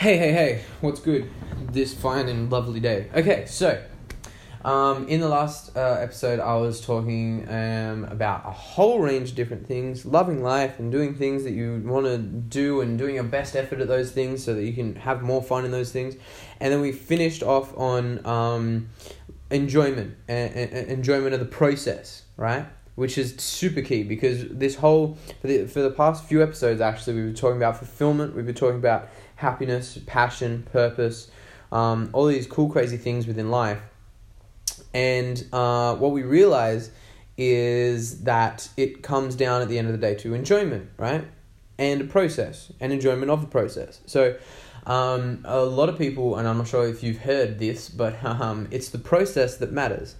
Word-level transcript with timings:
Hey, 0.00 0.16
hey, 0.16 0.32
hey, 0.32 0.62
what's 0.80 0.98
good 0.98 1.28
this 1.72 1.92
fine 1.92 2.30
and 2.30 2.50
lovely 2.50 2.80
day? 2.80 3.10
Okay, 3.14 3.44
so, 3.44 3.82
um, 4.64 5.06
in 5.08 5.20
the 5.20 5.28
last 5.28 5.76
uh, 5.76 5.98
episode, 6.00 6.40
I 6.40 6.54
was 6.54 6.80
talking 6.80 7.46
um, 7.50 8.04
about 8.04 8.46
a 8.46 8.50
whole 8.50 9.00
range 9.00 9.28
of 9.28 9.36
different 9.36 9.66
things, 9.66 10.06
loving 10.06 10.42
life 10.42 10.78
and 10.78 10.90
doing 10.90 11.14
things 11.14 11.44
that 11.44 11.50
you 11.50 11.82
want 11.84 12.06
to 12.06 12.16
do 12.16 12.80
and 12.80 12.98
doing 12.98 13.16
your 13.16 13.24
best 13.24 13.54
effort 13.54 13.78
at 13.78 13.88
those 13.88 14.10
things 14.10 14.42
so 14.42 14.54
that 14.54 14.64
you 14.64 14.72
can 14.72 14.96
have 14.96 15.20
more 15.20 15.42
fun 15.42 15.66
in 15.66 15.70
those 15.70 15.92
things. 15.92 16.16
And 16.60 16.72
then 16.72 16.80
we 16.80 16.92
finished 16.92 17.42
off 17.42 17.76
on 17.76 18.24
um, 18.26 18.88
enjoyment, 19.50 20.16
and, 20.28 20.72
enjoyment 20.88 21.34
of 21.34 21.40
the 21.40 21.46
process, 21.46 22.22
right? 22.38 22.64
Which 22.94 23.18
is 23.18 23.34
super 23.36 23.82
key 23.82 24.02
because 24.02 24.48
this 24.48 24.76
whole, 24.76 25.18
for 25.42 25.46
the, 25.46 25.66
for 25.66 25.82
the 25.82 25.90
past 25.90 26.24
few 26.24 26.42
episodes, 26.42 26.80
actually, 26.80 27.16
we 27.16 27.24
were 27.26 27.32
talking 27.34 27.58
about 27.58 27.76
fulfillment, 27.76 28.34
we've 28.34 28.46
been 28.46 28.54
talking 28.54 28.78
about 28.78 29.10
happiness, 29.40 29.98
passion, 30.06 30.62
purpose, 30.70 31.30
um, 31.72 32.10
all 32.12 32.26
these 32.26 32.46
cool, 32.46 32.68
crazy 32.68 32.98
things 32.98 33.26
within 33.26 33.50
life. 33.50 33.80
And 34.92 35.42
uh, 35.52 35.94
what 35.96 36.12
we 36.12 36.22
realize 36.22 36.90
is 37.38 38.24
that 38.24 38.68
it 38.76 39.02
comes 39.02 39.34
down 39.34 39.62
at 39.62 39.68
the 39.68 39.78
end 39.78 39.88
of 39.88 39.92
the 39.92 39.98
day 39.98 40.14
to 40.16 40.34
enjoyment, 40.34 40.90
right? 40.98 41.24
And 41.78 42.02
a 42.02 42.04
process, 42.04 42.70
and 42.80 42.92
enjoyment 42.92 43.30
of 43.30 43.40
the 43.40 43.46
process. 43.46 44.00
So, 44.04 44.36
um, 44.86 45.42
a 45.46 45.60
lot 45.60 45.88
of 45.88 45.96
people, 45.96 46.36
and 46.36 46.46
I'm 46.46 46.58
not 46.58 46.68
sure 46.68 46.86
if 46.86 47.02
you've 47.02 47.20
heard 47.20 47.58
this, 47.58 47.88
but 47.88 48.22
um, 48.24 48.68
it's 48.70 48.90
the 48.90 48.98
process 48.98 49.56
that 49.56 49.72
matters. 49.72 50.16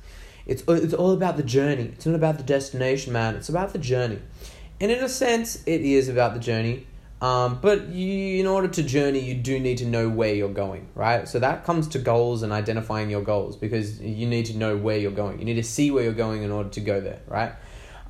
It's, 0.47 0.63
it's 0.67 0.95
all 0.95 1.13
about 1.13 1.37
the 1.37 1.43
journey. 1.43 1.91
It's 1.93 2.07
not 2.07 2.15
about 2.15 2.39
the 2.39 2.43
destination, 2.43 3.13
man. 3.13 3.35
It's 3.37 3.51
about 3.51 3.75
the 3.75 3.79
journey. 3.79 4.21
And 4.81 4.91
in 4.91 5.05
a 5.05 5.09
sense, 5.11 5.63
it 5.67 5.83
is 5.83 6.09
about 6.09 6.33
the 6.33 6.41
journey, 6.41 6.87
um, 7.21 7.59
but 7.61 7.89
you, 7.89 8.41
in 8.41 8.47
order 8.47 8.69
to 8.69 8.83
journey, 8.83 9.21
you 9.21 9.35
do 9.35 9.61
need 9.61 9.79
to 9.79 9.85
know 9.85 10.09
where 10.09 10.35
you're 10.35 10.49
going, 10.49 10.89
right? 10.95 11.29
So 11.29 11.39
that 11.39 11.65
comes 11.65 11.87
to 11.89 11.99
goals 11.99 12.43
and 12.43 12.53
identifying 12.53 13.11
your 13.11 13.23
goals 13.23 13.57
because 13.57 14.01
you 14.01 14.27
need 14.27 14.47
to 14.47 14.57
know 14.57 14.77
where 14.77 14.97
you're 14.97 15.11
going. 15.11 15.39
You 15.39 15.45
need 15.45 15.55
to 15.55 15.63
see 15.63 15.91
where 15.91 16.03
you're 16.03 16.13
going 16.15 16.43
in 16.43 16.51
order 16.51 16.71
to 16.71 16.81
go 16.81 17.01
there, 17.01 17.21
right? 17.27 17.53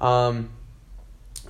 Um, 0.01 0.51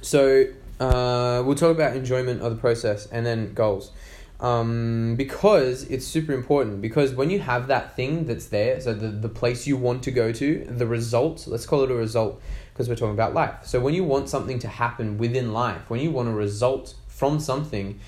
so 0.00 0.46
uh, 0.80 1.42
we'll 1.44 1.54
talk 1.54 1.74
about 1.76 1.94
enjoyment 1.94 2.40
of 2.40 2.54
the 2.54 2.58
process 2.58 3.06
and 3.06 3.26
then 3.26 3.52
goals. 3.52 3.92
Um, 4.40 5.16
because 5.16 5.82
it's 5.84 6.06
super 6.06 6.32
important. 6.32 6.80
Because 6.80 7.12
when 7.12 7.28
you 7.28 7.40
have 7.40 7.66
that 7.66 7.94
thing 7.94 8.24
that's 8.24 8.46
there, 8.46 8.80
so 8.80 8.94
the, 8.94 9.08
the 9.08 9.28
place 9.28 9.66
you 9.66 9.76
want 9.76 10.02
to 10.04 10.10
go 10.10 10.32
to, 10.32 10.64
the 10.66 10.86
result, 10.86 11.46
let's 11.46 11.66
call 11.66 11.82
it 11.82 11.90
a 11.90 11.94
result 11.94 12.40
because 12.72 12.88
we're 12.88 12.96
talking 12.96 13.12
about 13.12 13.34
life. 13.34 13.66
So 13.66 13.80
when 13.80 13.92
you 13.92 14.02
want 14.02 14.30
something 14.30 14.58
to 14.60 14.68
happen 14.68 15.18
within 15.18 15.52
life, 15.52 15.90
when 15.90 16.00
you 16.00 16.10
want 16.10 16.30
a 16.30 16.32
result 16.32 16.94
from 17.20 17.38
something 17.38 18.00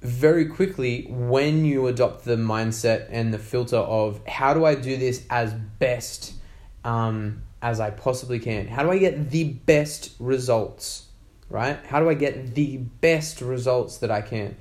very 0.00 0.46
quickly 0.46 1.06
when 1.08 1.64
you 1.64 1.86
adopt 1.86 2.24
the 2.24 2.34
mindset 2.34 3.06
and 3.10 3.32
the 3.32 3.38
filter 3.38 3.76
of 3.76 4.20
how 4.26 4.52
do 4.52 4.64
I 4.64 4.74
do 4.74 4.96
this 4.96 5.24
as 5.30 5.54
best 5.78 6.34
um, 6.82 7.42
as 7.62 7.78
I 7.78 7.90
possibly 7.90 8.40
can? 8.40 8.66
How 8.66 8.82
do 8.82 8.90
I 8.90 8.98
get 8.98 9.30
the 9.30 9.44
best 9.44 10.16
results? 10.18 11.06
Right? 11.48 11.78
How 11.86 12.00
do 12.00 12.08
I 12.08 12.14
get 12.14 12.56
the 12.56 12.78
best 12.78 13.40
results 13.40 13.98
that 13.98 14.10
I 14.10 14.20
can? 14.20 14.56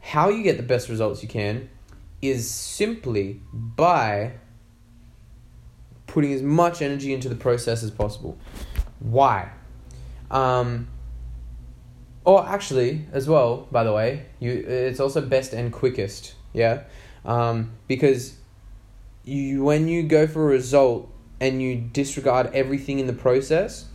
How 0.00 0.30
you 0.30 0.42
get 0.42 0.56
the 0.56 0.62
best 0.62 0.88
results 0.88 1.22
you 1.22 1.28
can 1.28 1.68
is 2.22 2.48
simply 2.48 3.42
by 3.52 4.32
putting 6.06 6.32
as 6.32 6.40
much 6.40 6.80
energy 6.80 7.12
into 7.12 7.28
the 7.28 7.34
process 7.34 7.82
as 7.82 7.90
possible. 7.90 8.38
Why? 9.00 9.50
Um, 10.30 10.88
or 12.26 12.44
actually, 12.44 13.06
as 13.12 13.28
well, 13.28 13.68
by 13.70 13.84
the 13.84 13.92
way, 13.92 14.26
you 14.40 14.50
it's 14.52 14.98
also 14.98 15.20
best 15.20 15.52
and 15.52 15.72
quickest. 15.72 16.34
Yeah, 16.52 16.82
um, 17.24 17.70
because 17.86 18.36
you 19.24 19.62
when 19.62 19.86
you 19.86 20.02
go 20.02 20.26
for 20.26 20.42
a 20.42 20.50
result 20.50 21.08
and 21.40 21.62
you 21.62 21.76
disregard 21.76 22.50
everything 22.52 22.98
in 22.98 23.06
the 23.06 23.12
process 23.12 23.86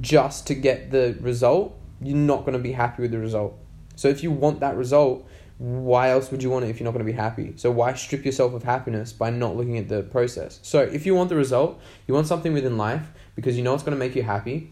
just 0.00 0.46
to 0.46 0.54
get 0.54 0.90
the 0.90 1.18
result, 1.20 1.78
you're 2.00 2.16
not 2.16 2.40
going 2.40 2.54
to 2.54 2.58
be 2.58 2.72
happy 2.72 3.02
with 3.02 3.10
the 3.10 3.18
result. 3.18 3.54
So 3.94 4.08
if 4.08 4.22
you 4.22 4.30
want 4.30 4.60
that 4.60 4.76
result, 4.76 5.28
why 5.58 6.10
else 6.10 6.30
would 6.30 6.42
you 6.42 6.48
want 6.48 6.64
it 6.64 6.70
if 6.70 6.80
you're 6.80 6.84
not 6.84 6.92
going 6.92 7.04
to 7.04 7.12
be 7.12 7.16
happy? 7.16 7.52
So 7.56 7.70
why 7.70 7.92
strip 7.92 8.24
yourself 8.24 8.54
of 8.54 8.62
happiness 8.62 9.12
by 9.12 9.28
not 9.28 9.54
looking 9.54 9.76
at 9.76 9.88
the 9.88 10.02
process? 10.02 10.60
So 10.62 10.80
if 10.80 11.04
you 11.04 11.14
want 11.14 11.28
the 11.28 11.36
result, 11.36 11.78
you 12.06 12.14
want 12.14 12.26
something 12.26 12.54
within 12.54 12.78
life 12.78 13.06
because 13.34 13.56
you 13.56 13.62
know 13.62 13.74
it's 13.74 13.82
going 13.82 13.96
to 13.96 13.98
make 13.98 14.16
you 14.16 14.22
happy. 14.22 14.70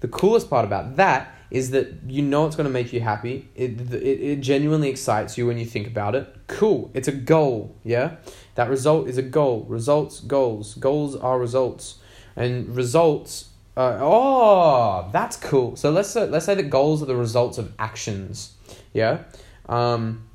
The 0.00 0.08
coolest 0.08 0.50
part 0.50 0.64
about 0.64 0.96
that 0.96 1.34
is 1.52 1.70
that 1.70 1.92
you 2.06 2.22
know 2.22 2.46
it's 2.46 2.56
going 2.56 2.66
to 2.66 2.72
make 2.72 2.94
you 2.94 3.00
happy. 3.02 3.46
It, 3.54 3.92
it, 3.92 4.20
it 4.22 4.40
genuinely 4.40 4.88
excites 4.88 5.36
you 5.36 5.46
when 5.46 5.58
you 5.58 5.66
think 5.66 5.86
about 5.86 6.14
it. 6.14 6.34
Cool. 6.46 6.90
It's 6.94 7.08
a 7.08 7.12
goal. 7.12 7.76
Yeah. 7.84 8.16
That 8.54 8.70
result 8.70 9.06
is 9.06 9.18
a 9.18 9.22
goal. 9.22 9.66
Results, 9.68 10.20
goals. 10.20 10.74
Goals 10.76 11.14
are 11.14 11.38
results. 11.38 11.98
And 12.36 12.74
results. 12.74 13.50
Uh, 13.76 13.98
oh, 14.00 15.10
that's 15.12 15.36
cool. 15.36 15.76
So 15.76 15.90
let's 15.90 16.08
say, 16.08 16.26
let's 16.26 16.46
say 16.46 16.54
that 16.54 16.70
goals 16.70 17.02
are 17.02 17.06
the 17.06 17.16
results 17.16 17.58
of 17.58 17.74
actions. 17.78 18.54
Yeah. 18.94 19.24
Um, 19.68 20.30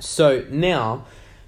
so 0.00 0.46
now 0.50 1.04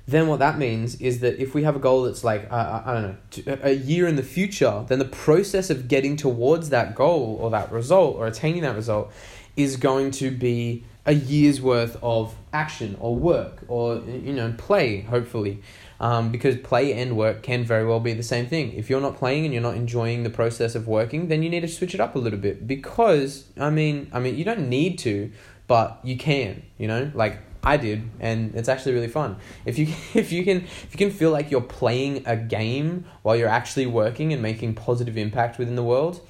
then 0.09 0.27
what 0.27 0.39
that 0.39 0.57
means 0.57 0.99
is 1.03 1.21
that 1.21 1.39
if 1.39 1.55
we 1.55 1.65
have 1.65 1.77
a 1.77 1.79
goal 1.79 2.05
that's 2.05 2.25
like 2.25 2.51
uh, 2.51 2.83
I 2.85 2.95
don't 2.95 3.47
know 3.47 3.59
a 3.63 3.73
year 3.73 4.09
in 4.09 4.17
the 4.17 4.23
future, 4.23 4.87
then 4.89 4.99
the 4.99 5.05
process 5.05 5.69
of 5.69 5.87
getting 5.87 6.17
towards 6.17 6.71
that 6.71 6.95
goal 6.95 7.37
or 7.39 7.51
that 7.51 7.71
result 7.71 8.17
or 8.17 8.27
attaining 8.27 8.63
that 8.63 8.75
result 8.75 9.13
is 9.55 9.77
going 9.77 10.11
to 10.13 10.31
be 10.31 10.83
a 11.05 11.13
year's 11.13 11.61
worth 11.61 11.99
of 12.03 12.35
action 12.55 12.97
or 13.01 13.17
work 13.17 13.59
or 13.69 13.97
you 13.97 14.33
know 14.33 14.55
play 14.57 15.03
hopefully. 15.03 15.63
Um, 16.01 16.31
because 16.31 16.57
play 16.57 16.93
and 16.93 17.17
work 17.17 17.43
can 17.43 17.65
very 17.65 17.85
well 17.85 17.99
be 17.99 18.15
the 18.15 18.23
same 18.23 18.47
thing. 18.47 18.73
If 18.73 18.89
you're 18.89 19.01
not 19.01 19.17
playing 19.17 19.45
and 19.45 19.53
you're 19.53 19.63
not 19.63 19.75
enjoying 19.75 20.23
the 20.23 20.31
process 20.31 20.75
of 20.75 20.89
working 20.89 21.29
then 21.29 21.43
you 21.43 21.51
need 21.51 21.61
to 21.61 21.69
switch 21.69 21.95
it 21.95 22.01
up 22.01 22.15
a 22.15 22.19
little 22.19 22.39
bit. 22.39 22.67
Because 22.67 23.45
i 23.61 23.69
mean 23.69 24.09
i 24.15 24.19
mean 24.21 24.39
you 24.39 24.45
don't 24.45 24.71
need 24.71 24.99
to 25.01 25.31
but 25.67 26.01
you 26.03 26.17
can 26.17 26.63
you 26.79 26.87
know? 26.89 27.11
Like 27.15 27.58
I 27.69 27.77
did, 27.77 28.09
and 28.19 28.55
it's 28.55 28.69
actually 28.69 28.95
really 28.95 29.09
fun. 29.09 29.37
If 29.67 29.79
you 29.79 29.87
if 30.15 30.33
you 30.33 30.43
can 30.43 30.59
if 30.63 30.89
you 30.93 30.99
can 30.99 31.11
feel 31.11 31.31
like 31.31 31.51
you're 31.51 31.61
playing 31.61 32.23
a 32.25 32.35
game 32.35 33.05
while 33.23 33.37
you're 33.37 33.55
actually 33.61 33.85
working 33.87 34.33
and 34.33 34.41
making 34.41 34.75
positive 34.75 35.19
impact 35.19 35.59
within 35.59 35.77
the 35.77 35.83
world, 35.83 36.27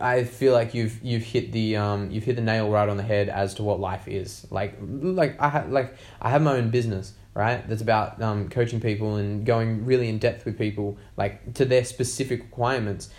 I 0.00 0.24
feel 0.24 0.54
like 0.54 0.72
you've 0.72 0.98
you've 1.02 1.24
hit 1.24 1.52
the 1.52 1.76
um 1.76 2.10
you've 2.10 2.24
hit 2.24 2.36
the 2.36 2.42
nail 2.42 2.70
right 2.70 2.88
on 2.88 2.96
the 2.96 3.02
head 3.02 3.28
as 3.28 3.52
to 3.56 3.62
what 3.62 3.80
life 3.80 4.08
is. 4.08 4.46
Like 4.50 4.78
like 4.80 5.38
I 5.38 5.48
ha- 5.50 5.66
like 5.68 5.94
I 6.22 6.30
have 6.30 6.40
my 6.40 6.54
own 6.56 6.70
business, 6.70 7.12
right? 7.34 7.68
That's 7.68 7.82
about 7.82 8.22
um 8.22 8.48
coaching 8.48 8.80
people 8.80 9.16
and 9.16 9.44
going 9.44 9.84
really 9.84 10.08
in 10.08 10.18
depth 10.18 10.46
with 10.46 10.56
people 10.56 10.96
like 11.18 11.52
to 11.54 11.66
their 11.66 11.84
specific 11.84 12.44
requirements. 12.44 13.10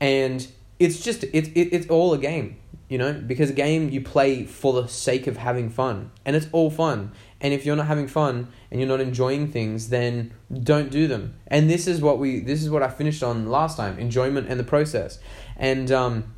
And 0.00 0.44
it's 0.80 0.98
just 1.00 1.22
it's 1.22 1.50
it, 1.50 1.68
it's 1.70 1.86
all 1.86 2.14
a 2.14 2.18
game 2.18 2.56
you 2.88 2.98
know? 2.98 3.12
Because 3.12 3.50
a 3.50 3.54
game 3.54 3.88
you 3.90 4.00
play 4.00 4.44
for 4.44 4.72
the 4.72 4.86
sake 4.86 5.26
of 5.26 5.36
having 5.36 5.70
fun. 5.70 6.10
And 6.24 6.36
it's 6.36 6.46
all 6.52 6.70
fun. 6.70 7.12
And 7.40 7.52
if 7.52 7.66
you're 7.66 7.76
not 7.76 7.86
having 7.86 8.08
fun 8.08 8.48
and 8.70 8.80
you're 8.80 8.88
not 8.88 9.00
enjoying 9.00 9.50
things 9.50 9.88
then 9.88 10.32
don't 10.62 10.90
do 10.90 11.06
them. 11.06 11.34
And 11.46 11.68
this 11.68 11.86
is 11.86 12.00
what 12.00 12.18
we 12.18 12.40
this 12.40 12.62
is 12.62 12.70
what 12.70 12.82
i 12.82 12.88
finished 12.88 13.22
on 13.22 13.46
last 13.46 13.76
time 13.76 13.98
enjoyment 13.98 14.48
and 14.48 14.58
the 14.58 14.64
process. 14.64 15.18
And 15.56 15.90
um, 15.92 16.34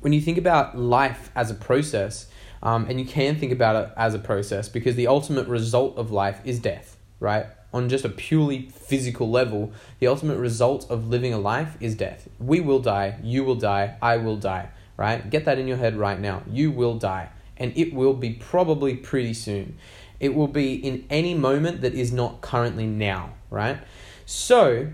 when 0.00 0.12
you 0.12 0.20
think 0.20 0.38
about 0.38 0.76
life 0.76 1.30
as 1.34 1.50
a 1.50 1.54
process 1.54 2.26
um, 2.62 2.86
and 2.88 2.98
you 2.98 3.06
can 3.06 3.36
think 3.36 3.52
about 3.52 3.76
it 3.76 3.92
as 3.96 4.14
a 4.14 4.18
process 4.18 4.68
because 4.68 4.96
the 4.96 5.06
ultimate 5.06 5.46
result 5.46 5.96
of 5.96 6.10
life 6.10 6.40
is 6.44 6.58
death 6.58 6.96
right? 7.20 7.46
On 7.72 7.88
just 7.88 8.04
a 8.04 8.08
purely 8.08 8.68
physical 8.70 9.30
level 9.30 9.72
the 10.00 10.06
ultimate 10.06 10.38
result 10.38 10.90
of 10.90 11.08
living 11.08 11.32
a 11.32 11.38
life 11.38 11.76
is 11.80 11.94
death. 11.94 12.28
We 12.38 12.60
will 12.60 12.80
die 12.80 13.18
you 13.22 13.44
will 13.44 13.54
die 13.54 13.96
i 14.02 14.16
will 14.16 14.36
die 14.36 14.70
right? 14.96 15.28
Get 15.28 15.44
that 15.44 15.58
in 15.58 15.68
your 15.68 15.76
head 15.76 15.96
right 15.96 16.18
now. 16.18 16.42
You 16.50 16.70
will 16.70 16.98
die, 16.98 17.30
and 17.56 17.72
it 17.76 17.92
will 17.92 18.14
be 18.14 18.30
probably 18.30 18.94
pretty 18.96 19.34
soon. 19.34 19.78
It 20.20 20.34
will 20.34 20.48
be 20.48 20.74
in 20.74 21.04
any 21.10 21.34
moment 21.34 21.82
that 21.82 21.94
is 21.94 22.12
not 22.12 22.40
currently 22.40 22.86
now, 22.86 23.34
right? 23.50 23.78
So, 24.24 24.88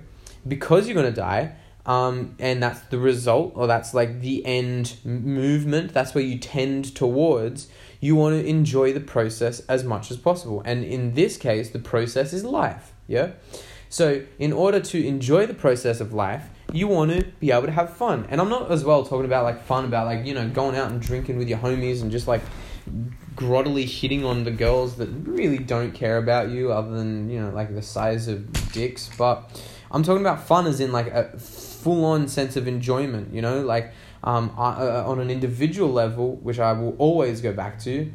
because 0.47 0.87
you're 0.87 0.95
going 0.95 1.13
to 1.13 1.21
die, 1.21 1.55
um, 1.87 2.37
and 2.39 2.63
that's 2.63 2.81
the 2.81 2.99
result, 2.99 3.53
or 3.55 3.67
that's 3.67 3.95
like 3.95 4.21
the 4.21 4.45
end 4.45 4.97
movement, 5.05 5.93
that's 5.93 6.15
where 6.15 6.25
you 6.25 6.39
tend 6.39 6.95
towards, 6.95 7.69
you 8.01 8.15
want 8.15 8.41
to 8.41 8.47
enjoy 8.47 8.93
the 8.93 9.01
process 9.01 9.61
as 9.61 9.85
much 9.85 10.11
as 10.11 10.17
possible. 10.17 10.63
And 10.65 10.85
in 10.85 11.15
this 11.15 11.37
case, 11.37 11.71
the 11.71 11.79
process 11.79 12.33
is 12.33 12.45
life, 12.45 12.93
yeah? 13.07 13.33
So, 13.89 14.23
in 14.39 14.53
order 14.53 14.81
to 14.81 15.07
enjoy 15.07 15.47
the 15.47 15.55
process 15.55 16.01
of 16.01 16.13
life, 16.13 16.49
you 16.73 16.89
want 16.89 17.11
to 17.11 17.25
be 17.39 17.51
able 17.51 17.67
to 17.67 17.73
have 17.73 17.97
fun. 17.97 18.27
And 18.31 18.41
I'm 18.41 18.49
not 18.49 18.71
as 18.71 18.85
well 18.85 19.05
talking 19.05 19.27
about 19.27 19.45
like 19.45 19.65
fun 19.65 19.85
about 19.85 20.07
like, 20.07 20.27
you 20.27 20.35
know, 20.35 20.49
going 20.49 20.77
out 20.77 20.91
and 20.91 21.01
drinking 21.01 21.39
with 21.39 21.49
your 21.49 21.59
homies 21.59 22.03
and 22.03 22.11
just 22.11 22.27
like 22.27 22.43
grottily 23.37 23.85
hitting 23.85 24.25
on 24.25 24.45
the 24.45 24.51
girls 24.51 24.97
that 24.97 25.09
really 25.25 25.59
don't 25.59 25.93
care 25.93 26.19
about 26.19 26.51
you 26.51 26.73
other 26.73 26.97
than, 26.97 27.31
you 27.31 27.41
know, 27.41 27.51
like 27.51 27.75
the 27.75 27.83
size 27.83 28.29
of 28.29 28.73
dicks. 28.73 29.11
But 29.17 29.63
I'm 29.91 30.03
talking 30.03 30.23
about 30.23 30.47
fun 30.47 30.67
as 30.67 30.81
in 30.81 30.93
like 30.93 31.09
a 31.09 31.39
full 31.39 32.05
on 32.05 32.29
sense 32.29 32.57
of 32.57 32.67
enjoyment, 32.67 33.35
you 33.35 33.43
know, 33.43 33.61
like 33.61 33.93
um, 34.25 34.55
uh, 34.57 35.05
on 35.07 35.21
an 35.21 35.31
individual 35.31 35.91
level, 35.91 36.37
which 36.37 36.59
I 36.59 36.73
will 36.73 36.97
always 36.99 37.41
go 37.41 37.53
back 37.53 37.79
to. 37.81 38.13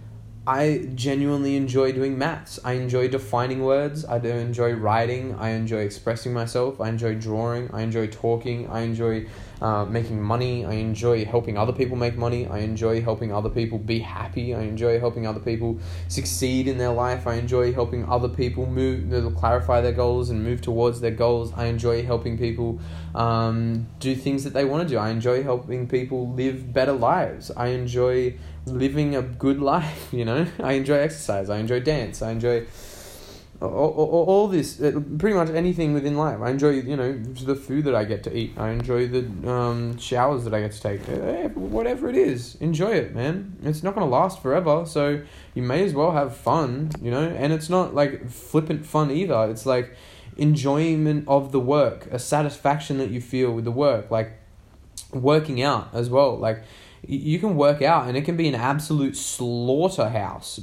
I 0.47 0.87
genuinely 0.95 1.57
enjoy 1.57 1.91
doing 1.91 2.17
maths. 2.17 2.57
I 2.63 2.73
enjoy 2.73 3.09
defining 3.09 3.65
words. 3.65 4.05
I 4.05 4.17
do 4.17 4.29
enjoy 4.29 4.71
writing. 4.75 5.35
I 5.35 5.49
enjoy 5.49 5.79
expressing 5.79 6.31
myself. 6.31 6.79
I 6.79 6.87
enjoy 6.87 7.15
drawing. 7.15 7.69
I 7.73 7.81
enjoy 7.81 8.07
talking. 8.07 8.69
I 8.69 8.79
enjoy 8.81 9.27
uh, 9.61 9.85
making 9.85 10.21
money. 10.21 10.65
I 10.65 10.73
enjoy 10.73 11.25
helping 11.25 11.57
other 11.57 11.73
people 11.73 11.97
make 11.97 12.15
money. 12.15 12.47
I 12.47 12.59
enjoy 12.59 13.01
helping 13.01 13.33
other 13.33 13.49
people 13.49 13.77
be 13.77 13.99
happy. 13.99 14.53
I 14.53 14.61
enjoy 14.61 14.99
helping 14.99 15.25
other 15.25 15.39
people 15.39 15.79
succeed 16.07 16.67
in 16.67 16.77
their 16.77 16.91
life. 16.91 17.27
I 17.27 17.35
enjoy 17.35 17.73
helping 17.73 18.07
other 18.07 18.29
people 18.29 18.65
move, 18.65 19.35
clarify 19.35 19.81
their 19.81 19.93
goals 19.93 20.29
and 20.29 20.43
move 20.43 20.61
towards 20.61 21.01
their 21.01 21.11
goals. 21.11 21.51
I 21.55 21.65
enjoy 21.65 22.03
helping 22.03 22.37
people 22.37 22.79
um, 23.15 23.87
do 23.99 24.15
things 24.15 24.43
that 24.43 24.53
they 24.53 24.65
want 24.65 24.87
to 24.87 24.89
do. 24.89 24.97
I 24.97 25.09
enjoy 25.09 25.43
helping 25.43 25.87
people 25.87 26.31
live 26.33 26.73
better 26.73 26.93
lives. 26.93 27.51
I 27.51 27.67
enjoy 27.67 28.35
living 28.65 29.15
a 29.15 29.21
good 29.21 29.59
life, 29.59 30.09
you 30.11 30.25
know? 30.25 30.45
I 30.61 30.73
enjoy 30.73 30.97
exercise, 30.97 31.49
I 31.49 31.57
enjoy 31.57 31.79
dance, 31.79 32.21
I 32.21 32.31
enjoy 32.31 32.65
all, 33.61 33.69
all, 33.69 34.25
all 34.27 34.47
this, 34.47 34.79
uh, 34.79 34.99
pretty 35.17 35.35
much 35.35 35.49
anything 35.49 35.93
within 35.93 36.15
life. 36.15 36.39
I 36.41 36.49
enjoy, 36.49 36.69
you 36.69 36.95
know, 36.95 37.17
the 37.17 37.55
food 37.55 37.85
that 37.85 37.95
I 37.95 38.03
get 38.03 38.23
to 38.23 38.35
eat. 38.35 38.53
I 38.57 38.69
enjoy 38.69 39.07
the 39.07 39.25
um, 39.49 39.97
showers 39.97 40.43
that 40.43 40.53
I 40.53 40.61
get 40.61 40.73
to 40.73 40.81
take. 40.81 41.09
Uh, 41.09 41.49
whatever 41.49 42.07
it 42.09 42.15
is, 42.15 42.55
enjoy 42.55 42.91
it, 42.91 43.15
man. 43.15 43.57
It's 43.63 43.81
not 43.81 43.95
going 43.95 44.05
to 44.05 44.11
last 44.11 44.41
forever, 44.41 44.85
so 44.85 45.21
you 45.55 45.63
may 45.63 45.83
as 45.83 45.93
well 45.93 46.11
have 46.11 46.35
fun, 46.35 46.91
you 47.01 47.09
know? 47.09 47.27
And 47.27 47.51
it's 47.51 47.69
not 47.69 47.95
like 47.95 48.29
flippant 48.29 48.85
fun 48.85 49.09
either. 49.09 49.49
It's 49.49 49.65
like 49.65 49.95
enjoyment 50.37 51.27
of 51.27 51.51
the 51.51 51.59
work, 51.59 52.07
a 52.11 52.19
satisfaction 52.19 52.99
that 52.99 53.09
you 53.09 53.21
feel 53.21 53.51
with 53.51 53.65
the 53.65 53.71
work, 53.71 54.11
like 54.11 54.33
working 55.11 55.63
out 55.63 55.89
as 55.93 56.09
well. 56.09 56.37
Like, 56.37 56.63
you 57.07 57.39
can 57.39 57.55
work 57.55 57.81
out 57.81 58.07
and 58.07 58.17
it 58.17 58.25
can 58.25 58.37
be 58.37 58.47
an 58.47 58.55
absolute 58.55 59.15
slaughterhouse, 59.15 60.59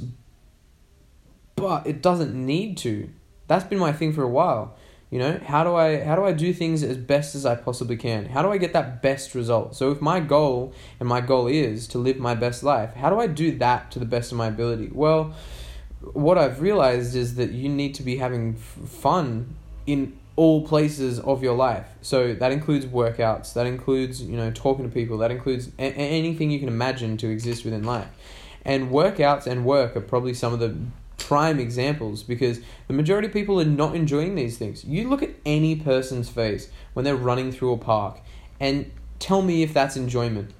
but 1.55 1.87
it 1.87 2.01
doesn't 2.01 2.33
need 2.33 2.77
to. 2.77 3.09
That's 3.47 3.63
been 3.63 3.79
my 3.79 3.91
thing 3.91 4.13
for 4.13 4.23
a 4.23 4.29
while. 4.29 4.75
You 5.11 5.19
know, 5.19 5.39
how 5.45 5.63
do 5.63 5.75
I 5.75 6.03
how 6.03 6.15
do 6.15 6.23
I 6.25 6.33
do 6.33 6.51
things 6.51 6.83
as 6.83 6.97
best 6.97 7.35
as 7.35 7.45
I 7.45 7.55
possibly 7.55 7.95
can? 7.95 8.25
How 8.25 8.41
do 8.41 8.51
I 8.51 8.57
get 8.57 8.73
that 8.73 9.01
best 9.01 9.35
result? 9.35 9.75
So 9.75 9.91
if 9.91 10.01
my 10.01 10.19
goal 10.19 10.73
and 10.99 11.07
my 11.07 11.21
goal 11.21 11.47
is 11.47 11.87
to 11.89 11.99
live 11.99 12.17
my 12.17 12.35
best 12.35 12.63
life, 12.63 12.93
how 12.95 13.09
do 13.09 13.19
I 13.19 13.27
do 13.27 13.57
that 13.59 13.91
to 13.91 13.99
the 13.99 14.05
best 14.05 14.31
of 14.31 14.37
my 14.37 14.47
ability? 14.47 14.89
Well, 14.91 15.33
what 16.13 16.37
I've 16.37 16.59
realized 16.59 17.15
is 17.15 17.35
that 17.35 17.51
you 17.51 17.69
need 17.69 17.95
to 17.95 18.03
be 18.03 18.17
having 18.17 18.55
fun 18.55 19.55
in 19.85 20.17
all 20.35 20.67
places 20.67 21.19
of 21.19 21.41
your 21.41 21.55
life. 21.55 21.87
So 22.01 22.33
that 22.33 22.51
includes 22.51 22.85
workouts, 22.85 23.53
that 23.53 23.65
includes, 23.65 24.21
you 24.21 24.35
know, 24.35 24.51
talking 24.51 24.83
to 24.83 24.91
people, 24.91 25.17
that 25.19 25.31
includes 25.31 25.69
a- 25.79 25.93
anything 25.93 26.51
you 26.51 26.59
can 26.59 26.67
imagine 26.67 27.15
to 27.17 27.29
exist 27.29 27.63
within 27.63 27.83
life. 27.83 28.09
And 28.65 28.89
workouts 28.89 29.47
and 29.47 29.63
work 29.63 29.95
are 29.95 30.01
probably 30.01 30.33
some 30.33 30.51
of 30.51 30.59
the 30.59 30.75
prime 31.17 31.59
examples 31.59 32.23
because 32.23 32.59
the 32.87 32.93
majority 32.93 33.27
of 33.27 33.33
people 33.33 33.59
are 33.59 33.65
not 33.65 33.95
enjoying 33.95 34.35
these 34.35 34.57
things. 34.57 34.83
You 34.83 35.09
look 35.09 35.23
at 35.23 35.31
any 35.45 35.75
person's 35.75 36.29
face 36.29 36.69
when 36.93 37.05
they're 37.05 37.15
running 37.15 37.51
through 37.51 37.73
a 37.73 37.77
park 37.77 38.21
and 38.59 38.91
tell 39.19 39.41
me 39.41 39.63
if 39.63 39.73
that's 39.73 39.95
enjoyment 39.95 40.51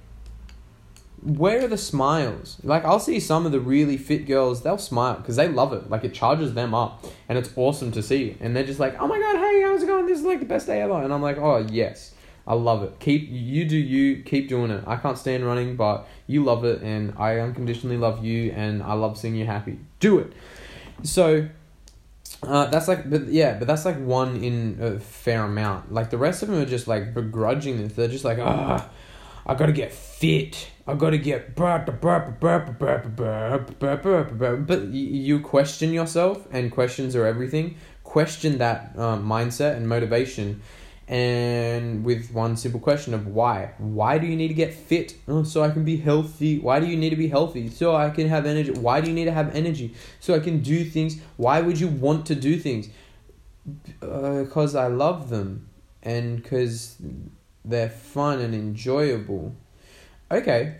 where 1.26 1.64
are 1.64 1.68
the 1.68 1.78
smiles? 1.78 2.58
Like 2.62 2.84
I'll 2.84 3.00
see 3.00 3.18
some 3.18 3.46
of 3.46 3.52
the 3.52 3.60
really 3.60 3.96
fit 3.96 4.26
girls, 4.26 4.62
they'll 4.62 4.78
smile 4.78 5.16
because 5.16 5.36
they 5.36 5.48
love 5.48 5.72
it. 5.72 5.90
Like 5.90 6.04
it 6.04 6.14
charges 6.14 6.54
them 6.54 6.74
up, 6.74 7.04
and 7.28 7.36
it's 7.36 7.50
awesome 7.56 7.90
to 7.92 8.02
see. 8.02 8.36
And 8.40 8.54
they're 8.54 8.64
just 8.64 8.78
like, 8.78 9.00
"Oh 9.00 9.08
my 9.08 9.18
god, 9.18 9.36
hey, 9.36 9.62
how's 9.62 9.82
it 9.82 9.86
going? 9.86 10.06
This 10.06 10.20
is 10.20 10.24
like 10.24 10.38
the 10.38 10.46
best 10.46 10.66
day 10.66 10.80
ever." 10.80 11.02
And 11.02 11.12
I'm 11.12 11.22
like, 11.22 11.38
"Oh 11.38 11.58
yes, 11.58 12.14
I 12.46 12.54
love 12.54 12.82
it. 12.82 12.98
Keep 13.00 13.28
you 13.30 13.64
do 13.64 13.76
you, 13.76 14.22
keep 14.22 14.48
doing 14.48 14.70
it. 14.70 14.84
I 14.86 14.96
can't 14.96 15.18
stand 15.18 15.44
running, 15.44 15.76
but 15.76 16.06
you 16.26 16.44
love 16.44 16.64
it, 16.64 16.82
and 16.82 17.12
I 17.18 17.38
unconditionally 17.40 17.96
love 17.96 18.24
you, 18.24 18.52
and 18.52 18.82
I 18.82 18.92
love 18.94 19.18
seeing 19.18 19.34
you 19.34 19.46
happy. 19.46 19.78
Do 20.00 20.18
it." 20.18 20.32
So. 21.02 21.48
Uh, 22.42 22.66
that's 22.66 22.86
like, 22.86 23.08
but 23.08 23.28
yeah, 23.28 23.56
but 23.58 23.66
that's 23.66 23.84
like 23.84 23.98
one 23.98 24.42
in 24.42 24.78
a 24.80 24.98
fair 24.98 25.44
amount. 25.44 25.92
Like 25.92 26.10
the 26.10 26.18
rest 26.18 26.42
of 26.42 26.48
them 26.48 26.60
are 26.60 26.66
just 26.66 26.86
like 26.86 27.14
begrudging 27.14 27.78
this. 27.78 27.94
They're 27.94 28.08
just 28.08 28.24
like, 28.24 28.38
ah, 28.38 28.88
I 29.46 29.54
gotta 29.54 29.72
get 29.72 29.92
fit. 29.92 30.70
I 30.86 30.94
gotta 30.94 31.18
get. 31.18 31.54
But 31.56 31.88
you 34.92 35.40
question 35.40 35.92
yourself, 35.92 36.46
and 36.50 36.70
questions 36.70 37.16
are 37.16 37.26
everything. 37.26 37.76
Question 38.04 38.58
that 38.58 38.98
um, 38.98 39.24
mindset 39.26 39.76
and 39.76 39.88
motivation, 39.88 40.62
and 41.08 42.04
with 42.04 42.32
one 42.32 42.56
simple 42.56 42.80
question 42.80 43.14
of 43.14 43.28
why. 43.28 43.72
Why 43.78 44.18
do 44.18 44.26
you 44.26 44.34
need 44.34 44.48
to 44.48 44.54
get 44.54 44.74
fit? 44.74 45.14
Oh, 45.28 45.44
so 45.44 45.62
I 45.62 45.70
can 45.70 45.84
be 45.84 45.96
healthy. 45.96 46.58
Why 46.58 46.80
do 46.80 46.86
you 46.86 46.96
need 46.96 47.10
to 47.10 47.16
be 47.16 47.28
healthy? 47.28 47.70
So 47.70 47.94
I 47.94 48.10
can 48.10 48.28
have 48.28 48.44
energy. 48.44 48.72
Why 48.72 49.00
do 49.00 49.08
you 49.08 49.14
need 49.14 49.26
to 49.26 49.32
have 49.32 49.54
energy? 49.54 49.94
So 50.18 50.34
I 50.34 50.40
can 50.40 50.60
do 50.60 50.84
things. 50.84 51.20
Why 51.36 51.60
would 51.60 51.78
you 51.78 51.88
want 51.88 52.26
to 52.26 52.34
do 52.34 52.58
things? 52.58 52.88
Because 54.00 54.74
uh, 54.74 54.80
I 54.80 54.86
love 54.88 55.28
them, 55.28 55.68
and 56.02 56.42
because 56.42 56.96
they're 57.64 57.88
fun 57.88 58.40
and 58.40 58.54
enjoyable. 58.54 59.56
Okay, 60.30 60.76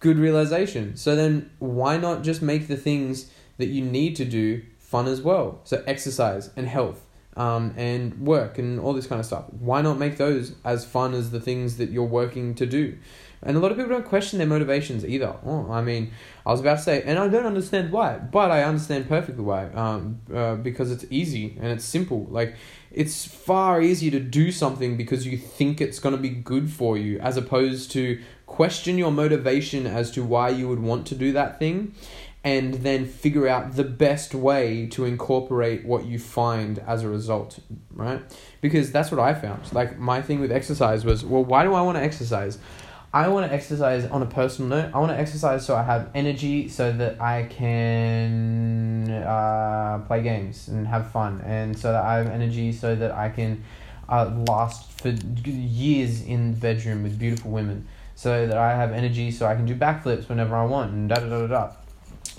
good 0.00 0.18
realization. 0.18 0.96
So 0.96 1.16
then 1.16 1.50
why 1.58 1.96
not 1.96 2.22
just 2.22 2.42
make 2.42 2.68
the 2.68 2.76
things 2.76 3.30
that 3.56 3.66
you 3.66 3.82
need 3.82 4.16
to 4.16 4.24
do 4.24 4.62
fun 4.78 5.06
as 5.08 5.20
well? 5.22 5.60
So 5.64 5.82
exercise 5.86 6.50
and 6.56 6.68
health. 6.68 7.05
Um, 7.36 7.74
and 7.76 8.18
work 8.26 8.58
and 8.58 8.80
all 8.80 8.94
this 8.94 9.06
kind 9.06 9.20
of 9.20 9.26
stuff. 9.26 9.44
Why 9.60 9.82
not 9.82 9.98
make 9.98 10.16
those 10.16 10.54
as 10.64 10.86
fun 10.86 11.12
as 11.12 11.32
the 11.32 11.40
things 11.40 11.76
that 11.76 11.90
you're 11.90 12.04
working 12.04 12.54
to 12.54 12.64
do? 12.64 12.96
And 13.42 13.56
a 13.56 13.60
lot 13.60 13.70
of 13.70 13.76
people 13.76 13.92
don't 13.92 14.06
question 14.06 14.38
their 14.38 14.46
motivations 14.46 15.04
either. 15.04 15.36
Oh, 15.44 15.70
I 15.70 15.82
mean, 15.82 16.12
I 16.44 16.50
was 16.50 16.60
about 16.60 16.78
to 16.78 16.82
say, 16.82 17.02
and 17.02 17.18
I 17.18 17.28
don't 17.28 17.46
understand 17.46 17.92
why, 17.92 18.18
but 18.18 18.50
I 18.50 18.64
understand 18.64 19.08
perfectly 19.08 19.44
why. 19.44 19.66
Um, 19.66 20.20
uh, 20.34 20.56
because 20.56 20.90
it's 20.90 21.04
easy 21.10 21.56
and 21.60 21.66
it's 21.66 21.84
simple. 21.84 22.26
Like, 22.30 22.56
it's 22.90 23.26
far 23.26 23.82
easier 23.82 24.10
to 24.12 24.20
do 24.20 24.50
something 24.50 24.96
because 24.96 25.26
you 25.26 25.36
think 25.36 25.80
it's 25.80 25.98
going 25.98 26.16
to 26.16 26.20
be 26.20 26.30
good 26.30 26.70
for 26.70 26.96
you 26.96 27.18
as 27.20 27.36
opposed 27.36 27.90
to 27.92 28.22
question 28.46 28.96
your 28.96 29.10
motivation 29.10 29.86
as 29.86 30.10
to 30.12 30.24
why 30.24 30.48
you 30.48 30.68
would 30.68 30.80
want 30.80 31.06
to 31.08 31.14
do 31.14 31.32
that 31.32 31.58
thing 31.58 31.94
and 32.46 32.74
then 32.74 33.04
figure 33.04 33.48
out 33.48 33.74
the 33.74 33.82
best 33.82 34.32
way 34.32 34.86
to 34.86 35.04
incorporate 35.04 35.84
what 35.84 36.04
you 36.04 36.16
find 36.16 36.78
as 36.86 37.02
a 37.02 37.08
result, 37.08 37.58
right? 37.92 38.22
Because 38.60 38.92
that's 38.92 39.10
what 39.10 39.18
I 39.18 39.34
found. 39.34 39.72
Like 39.72 39.98
my 39.98 40.22
thing 40.22 40.38
with 40.38 40.52
exercise 40.52 41.04
was, 41.04 41.24
well, 41.24 41.44
why 41.44 41.64
do 41.64 41.74
I 41.74 41.82
want 41.82 41.98
to 41.98 42.02
exercise? 42.02 42.58
I 43.12 43.28
want 43.28 43.46
to 43.48 43.52
exercise 43.52 44.04
on 44.04 44.22
a 44.22 44.26
personal 44.26 44.68
note. 44.68 44.94
I 44.94 44.98
want 44.98 45.10
to 45.10 45.18
exercise 45.18 45.66
so 45.66 45.74
I 45.74 45.82
have 45.82 46.10
energy 46.14 46.68
so 46.68 46.92
that 46.92 47.20
I 47.20 47.44
can 47.44 49.10
uh, 49.10 50.04
play 50.06 50.22
games 50.22 50.68
and 50.68 50.86
have 50.86 51.10
fun, 51.10 51.40
and 51.44 51.76
so 51.76 51.92
that 51.92 52.04
I 52.04 52.18
have 52.18 52.28
energy 52.28 52.72
so 52.72 52.94
that 52.94 53.10
I 53.10 53.30
can 53.30 53.64
uh, 54.08 54.30
last 54.46 54.92
for 55.00 55.08
years 55.08 56.22
in 56.22 56.52
the 56.52 56.60
bedroom 56.60 57.02
with 57.02 57.18
beautiful 57.18 57.50
women. 57.50 57.88
So 58.16 58.46
that 58.46 58.56
I 58.56 58.74
have 58.74 58.92
energy 58.92 59.30
so 59.30 59.46
I 59.46 59.54
can 59.54 59.66
do 59.66 59.76
backflips 59.76 60.28
whenever 60.28 60.56
I 60.56 60.64
want 60.64 60.92
and 60.92 61.08
da 61.08 61.16
da 61.16 61.28
da 61.28 61.40
da 61.42 61.46
da. 61.46 61.72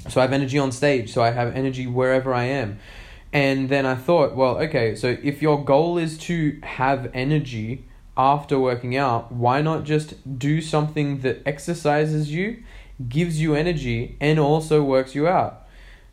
So 0.10 0.20
I 0.20 0.24
have 0.24 0.34
energy 0.34 0.58
on 0.58 0.72
stage, 0.72 1.14
so 1.14 1.22
I 1.22 1.32
have 1.32 1.56
energy 1.56 1.88
wherever 1.88 2.34
I 2.34 2.46
am. 2.46 2.80
And 3.34 3.70
then 3.70 3.86
I 3.86 3.96
thought, 3.96 4.36
well, 4.36 4.58
okay, 4.58 4.96
so 4.96 5.18
if 5.22 5.42
your 5.42 5.64
goal 5.64 5.98
is 5.98 6.18
to 6.20 6.60
have 6.64 7.12
energy 7.14 7.86
after 8.18 8.58
working 8.58 8.98
out, 8.98 9.32
why 9.32 9.62
not 9.62 9.84
just 9.84 10.40
do 10.40 10.62
something 10.62 11.20
that 11.20 11.42
exercises 11.46 12.32
you, 12.32 12.64
gives 13.08 13.40
you 13.40 13.54
energy, 13.54 14.18
and 14.20 14.40
also 14.40 14.82
works 14.82 15.14
you 15.14 15.28
out? 15.28 15.68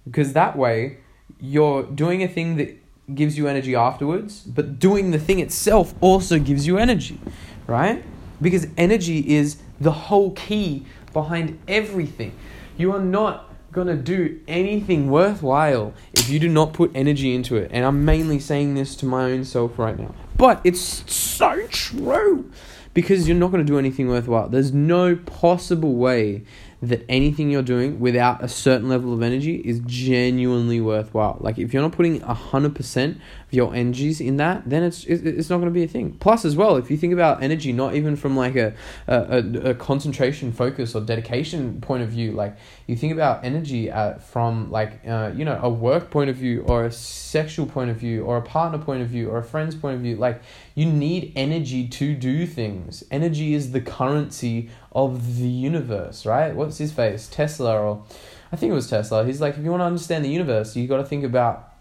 Because 0.05 0.33
that 0.35 0.59
way, 0.59 0.99
you're 1.41 1.85
doing 1.85 2.23
a 2.23 2.29
thing 2.29 2.57
that 2.57 2.77
gives 3.15 3.39
you 3.39 3.49
energy 3.49 3.75
afterwards, 3.75 4.41
but 4.41 4.79
doing 4.79 5.11
the 5.11 5.19
thing 5.19 5.39
itself 5.39 5.95
also 6.01 6.39
gives 6.39 6.67
you 6.67 6.79
energy, 6.79 7.21
right? 7.67 8.05
Because 8.41 8.67
energy 8.77 9.35
is 9.35 9.59
the 9.81 9.93
whole 9.93 10.33
key 10.33 10.87
behind 11.13 11.59
everything. 11.69 12.33
You 12.77 12.93
are 12.93 13.01
not 13.01 13.51
going 13.73 13.89
to 13.89 13.97
do 13.97 14.41
anything 14.47 15.11
worthwhile 15.11 15.93
if 16.13 16.31
you 16.31 16.39
do 16.39 16.49
not 16.49 16.73
put 16.73 16.91
energy 16.95 17.35
into 17.35 17.57
it. 17.57 17.71
And 17.73 17.85
I'm 17.85 18.05
mainly 18.05 18.39
saying 18.39 18.75
this 18.75 18.95
to 18.97 19.07
my 19.07 19.25
own 19.25 19.45
self 19.45 19.79
right 19.79 19.99
now. 19.99 20.15
But 20.37 20.61
it's 20.65 20.81
so 21.13 21.67
true 21.69 22.51
because 22.95 23.29
you're 23.29 23.37
not 23.37 23.51
going 23.51 23.65
to 23.65 23.71
do 23.71 23.79
anything 23.79 24.09
worthwhile. 24.09 24.49
There's 24.49 24.73
no 24.73 25.17
possible 25.17 25.95
way 25.95 26.45
that 26.89 27.05
anything 27.09 27.51
you're 27.51 27.63
doing 27.63 28.01
without 28.01 28.43
a 28.43 28.49
certain 28.49 28.89
level 28.89 29.13
of 29.13 29.23
energy 29.23 29.57
is 29.57 29.81
genuinely 29.87 30.81
worthwhile. 30.81 31.37
Like 31.41 31.59
if 31.59 31.73
you're 31.73 31.83
not 31.83 31.93
putting 31.93 32.21
hundred 32.21 32.75
percent 32.75 33.17
of 33.47 33.53
your 33.53 33.75
energies 33.75 34.21
in 34.21 34.37
that, 34.39 34.69
then 34.69 34.83
it's 34.83 35.05
it's 35.05 35.51
not 35.51 35.57
going 35.57 35.69
to 35.69 35.75
be 35.75 35.85
a 35.85 35.89
thing. 35.89 36.13
Plus, 36.21 36.45
as 36.45 36.57
well, 36.57 36.77
if 36.77 36.91
you 36.91 36.97
think 36.97 37.13
about 37.13 37.43
energy, 37.43 37.73
not 37.73 37.95
even 37.95 38.17
from 38.17 38.37
like 38.37 38.57
a 38.57 38.75
a, 39.07 39.39
a 39.71 39.75
concentration, 39.75 40.53
focus, 40.53 40.95
or 40.95 41.01
dedication 41.01 41.81
point 41.81 42.03
of 42.03 42.09
view, 42.09 42.33
like 42.33 42.57
you 42.87 42.97
think 42.97 43.13
about 43.13 43.45
energy 43.45 43.91
at, 43.91 44.23
from 44.23 44.71
like 44.71 45.01
uh, 45.07 45.33
you 45.35 45.45
know 45.45 45.59
a 45.63 45.69
work 45.69 46.11
point 46.11 46.31
of 46.31 46.37
view, 46.37 46.63
or 46.67 46.85
a 46.85 46.93
sexual 46.93 47.67
point 47.67 47.91
of 47.91 47.97
view, 47.97 48.25
or 48.25 48.37
a 48.37 48.43
partner 48.43 48.79
point 48.79 49.03
of 49.03 49.09
view, 49.09 49.31
or 49.31 49.39
a 49.39 49.45
friend's 49.45 49.75
point 49.75 49.97
of 49.97 50.01
view, 50.01 50.17
like 50.17 50.43
you 50.75 50.87
need 50.87 51.33
energy 51.37 51.87
to 51.87 52.15
do 52.15 52.47
things. 52.47 53.05
Energy 53.11 53.55
is 53.55 53.73
the 53.73 53.81
currency 53.81 54.71
of 54.95 55.39
the 55.39 55.49
universe, 55.49 56.25
right? 56.25 56.55
What's 56.55 56.79
his 56.79 56.93
face? 56.93 57.29
Tesla 57.29 57.81
or 57.81 58.05
I 58.53 58.57
think 58.57 58.71
it 58.71 58.75
was 58.75 58.89
Tesla. 58.89 59.25
He's 59.25 59.41
like, 59.41 59.57
if 59.57 59.65
you 59.65 59.71
want 59.71 59.81
to 59.81 59.87
understand 59.87 60.25
the 60.25 60.29
universe, 60.29 60.77
you 60.77 60.87
got 60.87 60.99
to 60.99 61.05
think 61.05 61.25
about 61.25 61.73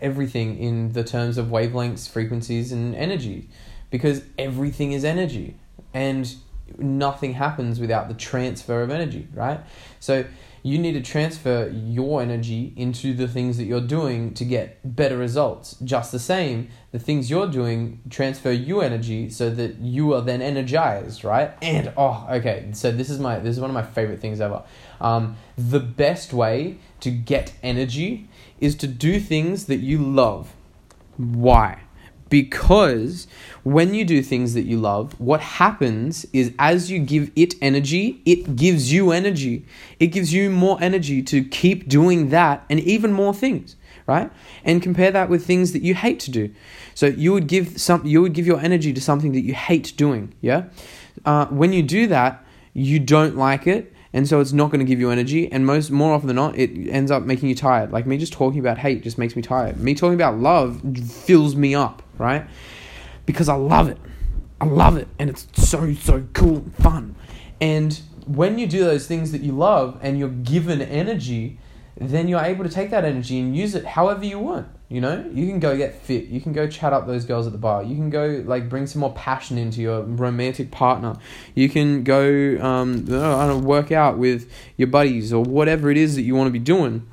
everything 0.00 0.58
in 0.58 0.92
the 0.92 1.02
terms 1.02 1.36
of 1.36 1.46
wavelengths, 1.46 2.08
frequencies, 2.08 2.70
and 2.70 2.94
energy, 2.94 3.48
because 3.90 4.22
everything 4.38 4.92
is 4.92 5.04
energy, 5.04 5.56
and 5.92 6.34
nothing 6.78 7.34
happens 7.34 7.80
without 7.80 8.08
the 8.08 8.14
transfer 8.14 8.82
of 8.82 8.90
energy, 8.90 9.26
right? 9.34 9.60
So 9.98 10.24
you 10.62 10.78
need 10.78 10.92
to 10.92 11.00
transfer 11.00 11.68
your 11.74 12.22
energy 12.22 12.72
into 12.76 13.12
the 13.14 13.26
things 13.26 13.56
that 13.56 13.64
you're 13.64 13.80
doing 13.80 14.32
to 14.34 14.44
get 14.44 14.94
better 14.96 15.16
results. 15.16 15.76
Just 15.82 16.12
the 16.12 16.18
same, 16.18 16.68
the 16.92 16.98
things 16.98 17.30
you're 17.30 17.48
doing 17.48 18.00
transfer 18.10 18.52
your 18.52 18.84
energy 18.84 19.28
so 19.28 19.50
that 19.50 19.78
you 19.80 20.14
are 20.14 20.20
then 20.20 20.40
energized, 20.40 21.24
right? 21.24 21.52
And 21.60 21.92
oh, 21.96 22.26
okay, 22.30 22.68
so 22.72 22.92
this 22.92 23.10
is 23.10 23.18
my 23.18 23.40
this 23.40 23.56
is 23.56 23.60
one 23.60 23.70
of 23.70 23.74
my 23.74 23.82
favorite 23.82 24.20
things 24.20 24.40
ever. 24.40 24.62
Um, 25.00 25.36
the 25.58 25.80
best 25.80 26.32
way 26.32 26.78
to 27.00 27.10
get 27.10 27.52
energy 27.62 28.28
is 28.60 28.76
to 28.76 28.86
do 28.86 29.18
things 29.18 29.66
that 29.66 29.78
you 29.78 29.98
love. 29.98 30.54
Why? 31.16 31.80
Because 32.32 33.26
when 33.62 33.92
you 33.92 34.06
do 34.06 34.22
things 34.22 34.54
that 34.54 34.62
you 34.62 34.78
love, 34.80 35.20
what 35.20 35.42
happens 35.42 36.24
is 36.32 36.50
as 36.58 36.90
you 36.90 36.98
give 36.98 37.30
it 37.36 37.52
energy, 37.60 38.22
it 38.24 38.56
gives 38.56 38.90
you 38.90 39.12
energy. 39.12 39.66
It 40.00 40.06
gives 40.06 40.32
you 40.32 40.48
more 40.48 40.78
energy 40.80 41.22
to 41.24 41.44
keep 41.44 41.90
doing 41.90 42.30
that 42.30 42.64
and 42.70 42.80
even 42.80 43.12
more 43.12 43.34
things, 43.34 43.76
right? 44.06 44.30
And 44.64 44.82
compare 44.82 45.10
that 45.10 45.28
with 45.28 45.44
things 45.44 45.72
that 45.72 45.82
you 45.82 45.94
hate 45.94 46.20
to 46.20 46.30
do. 46.30 46.48
So 46.94 47.04
you 47.04 47.34
would 47.34 47.48
give 47.48 47.78
some, 47.78 48.06
you 48.06 48.22
would 48.22 48.32
give 48.32 48.46
your 48.46 48.60
energy 48.60 48.94
to 48.94 49.00
something 49.02 49.32
that 49.32 49.42
you 49.42 49.52
hate 49.52 49.92
doing, 49.98 50.32
yeah. 50.40 50.70
Uh, 51.26 51.44
when 51.48 51.74
you 51.74 51.82
do 51.82 52.06
that, 52.06 52.42
you 52.72 52.98
don't 52.98 53.36
like 53.36 53.66
it, 53.66 53.91
and 54.12 54.28
so 54.28 54.40
it's 54.40 54.52
not 54.52 54.70
going 54.70 54.80
to 54.80 54.84
give 54.84 55.00
you 55.00 55.10
energy 55.10 55.50
and 55.50 55.64
most 55.64 55.90
more 55.90 56.14
often 56.14 56.26
than 56.26 56.36
not 56.36 56.58
it 56.58 56.88
ends 56.88 57.10
up 57.10 57.22
making 57.22 57.48
you 57.48 57.54
tired. 57.54 57.92
Like 57.92 58.06
me 58.06 58.18
just 58.18 58.32
talking 58.32 58.60
about 58.60 58.78
hate 58.78 59.02
just 59.02 59.18
makes 59.18 59.34
me 59.34 59.42
tired. 59.42 59.80
Me 59.80 59.94
talking 59.94 60.14
about 60.14 60.38
love 60.38 60.80
fills 61.24 61.56
me 61.56 61.74
up 61.74 62.02
right? 62.18 62.46
Because 63.26 63.48
i 63.48 63.54
love 63.54 63.88
it. 63.88 63.98
I 64.60 64.66
love 64.66 64.96
it 64.96 65.08
and 65.18 65.30
it's 65.30 65.46
so 65.54 65.94
so 65.94 66.24
cool 66.34 66.56
and 66.56 66.74
fun. 66.76 67.16
And 67.60 68.00
when 68.26 68.58
you 68.58 68.66
do 68.66 68.84
those 68.84 69.06
things 69.06 69.32
that 69.32 69.40
you 69.40 69.52
love 69.52 69.98
and 70.02 70.18
you're 70.18 70.28
given 70.28 70.80
energy 70.82 71.58
then 71.96 72.26
you're 72.26 72.40
able 72.40 72.64
to 72.64 72.70
take 72.70 72.90
that 72.90 73.04
energy 73.04 73.38
and 73.38 73.56
use 73.56 73.74
it 73.74 73.84
however 73.84 74.24
you 74.24 74.38
want 74.38 74.66
you 74.92 75.00
know, 75.00 75.24
you 75.32 75.46
can 75.46 75.58
go 75.58 75.74
get 75.74 75.94
fit. 75.94 76.26
You 76.26 76.38
can 76.38 76.52
go 76.52 76.68
chat 76.68 76.92
up 76.92 77.06
those 77.06 77.24
girls 77.24 77.46
at 77.46 77.52
the 77.52 77.58
bar. 77.58 77.82
You 77.82 77.96
can 77.96 78.10
go 78.10 78.44
like 78.44 78.68
bring 78.68 78.86
some 78.86 79.00
more 79.00 79.14
passion 79.14 79.56
into 79.56 79.80
your 79.80 80.02
romantic 80.02 80.70
partner. 80.70 81.16
You 81.54 81.70
can 81.70 82.04
go, 82.04 82.58
um, 82.60 83.64
work 83.64 83.90
out 83.90 84.18
with 84.18 84.52
your 84.76 84.88
buddies 84.88 85.32
or 85.32 85.42
whatever 85.44 85.90
it 85.90 85.96
is 85.96 86.14
that 86.16 86.22
you 86.22 86.34
want 86.34 86.48
to 86.48 86.52
be 86.52 86.58
doing. 86.58 87.06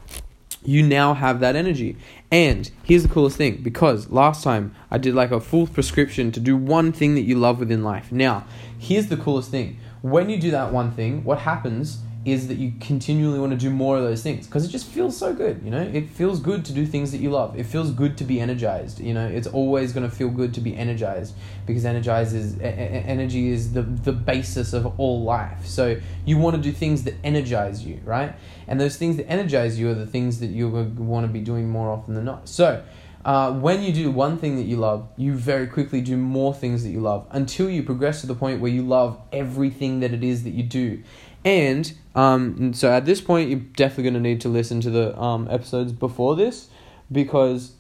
You 0.62 0.84
now 0.84 1.14
have 1.14 1.40
that 1.40 1.56
energy. 1.56 1.96
And 2.30 2.70
here's 2.84 3.04
the 3.04 3.10
coolest 3.10 3.38
thing 3.38 3.62
because 3.64 4.10
last 4.10 4.44
time 4.44 4.76
I 4.92 4.98
did 4.98 5.16
like 5.16 5.32
a 5.32 5.40
full 5.40 5.66
prescription 5.66 6.34
to 6.34 6.42
do 6.42 6.58
one 6.58 6.92
thing 6.92 7.16
that 7.16 7.22
you 7.22 7.36
love 7.36 7.60
within 7.62 7.82
life. 7.82 8.12
Now, 8.12 8.46
here's 8.78 9.08
the 9.08 9.16
coolest 9.16 9.52
thing. 9.52 9.80
When 10.02 10.30
you 10.30 10.38
do 10.38 10.52
that 10.52 10.74
one 10.74 10.92
thing, 10.92 11.24
what 11.24 11.40
happens 11.40 12.00
is 12.32 12.48
that 12.48 12.58
you 12.58 12.74
continually 12.80 13.40
want 13.40 13.52
to 13.52 13.58
do 13.58 13.70
more 13.70 13.98
of 13.98 14.04
those 14.04 14.24
things 14.24 14.46
because 14.46 14.66
it 14.66 14.70
just 14.70 14.88
feels 14.88 15.16
so 15.16 15.34
good 15.34 15.62
you 15.64 15.72
know? 15.72 15.82
It 15.82 16.10
feels 16.10 16.40
good 16.40 16.66
to 16.66 16.74
do 16.74 16.86
things 16.86 17.12
that 17.12 17.20
you 17.20 17.30
love. 17.30 17.58
It 17.58 17.66
feels 17.66 17.92
good 17.92 18.18
to 18.18 18.24
be 18.24 18.40
energized 18.40 19.00
you 19.00 19.14
know? 19.14 19.28
It's 19.28 19.48
always 19.48 19.94
going 19.94 20.10
to 20.10 20.16
feel 20.16 20.30
good 20.30 20.54
to 20.56 20.62
be 20.62 20.76
energized 20.76 21.36
because 21.66 21.86
energize 21.86 22.34
is 22.34 22.58
energy 22.62 23.50
is 23.50 23.74
the 23.74 23.82
the 23.82 24.14
basis 24.14 24.74
of 24.74 25.00
all 25.00 25.24
life. 25.24 25.66
So 25.66 26.00
you 26.26 26.38
want 26.38 26.56
to 26.56 26.62
do 26.62 26.72
things 26.72 27.04
that 27.04 27.16
energize 27.24 27.86
you 27.86 28.00
right? 28.06 28.36
And 28.68 28.80
those 28.80 28.98
things 28.98 29.18
that 29.18 29.30
energize 29.30 29.80
you 29.80 29.90
are 29.90 29.96
the 29.96 30.08
things 30.08 30.40
that 30.40 30.48
you 30.48 30.70
want 30.70 31.26
to 31.26 31.32
be 31.32 31.42
doing 31.42 31.70
more 31.70 31.90
often 31.90 32.14
than 32.14 32.26
not. 32.26 32.50
So 32.50 32.84
uh, 33.26 33.52
when 33.52 33.84
you 33.84 33.92
do 33.92 34.10
one 34.10 34.38
thing 34.38 34.56
that 34.56 34.64
you 34.64 34.78
love, 34.78 35.10
you 35.18 35.34
very 35.34 35.68
quickly 35.68 36.00
do 36.00 36.16
more 36.16 36.54
things 36.54 36.84
that 36.84 36.90
you 36.90 37.02
love 37.02 37.28
until 37.32 37.70
you 37.70 37.84
progress 37.84 38.22
to 38.22 38.28
the 38.28 38.36
point 38.36 38.62
where 38.62 38.72
you 38.72 38.82
love 38.82 39.20
everything 39.34 40.00
that 40.00 40.14
it 40.14 40.24
is 40.24 40.44
that 40.44 40.52
you 40.52 40.64
do. 40.64 41.04
And 41.46 41.92
um, 42.16 42.74
so 42.74 42.92
at 42.92 43.06
this 43.06 43.22
point, 43.22 43.50
you're 43.50 43.60
definitely 43.60 44.04
going 44.04 44.14
to 44.16 44.20
need 44.20 44.42
to 44.42 44.50
listen 44.50 44.82
to 44.82 44.90
the 44.90 45.20
um, 45.20 45.48
episodes 45.50 45.92
before 45.92 46.36
this 46.36 46.70
because 47.12 47.74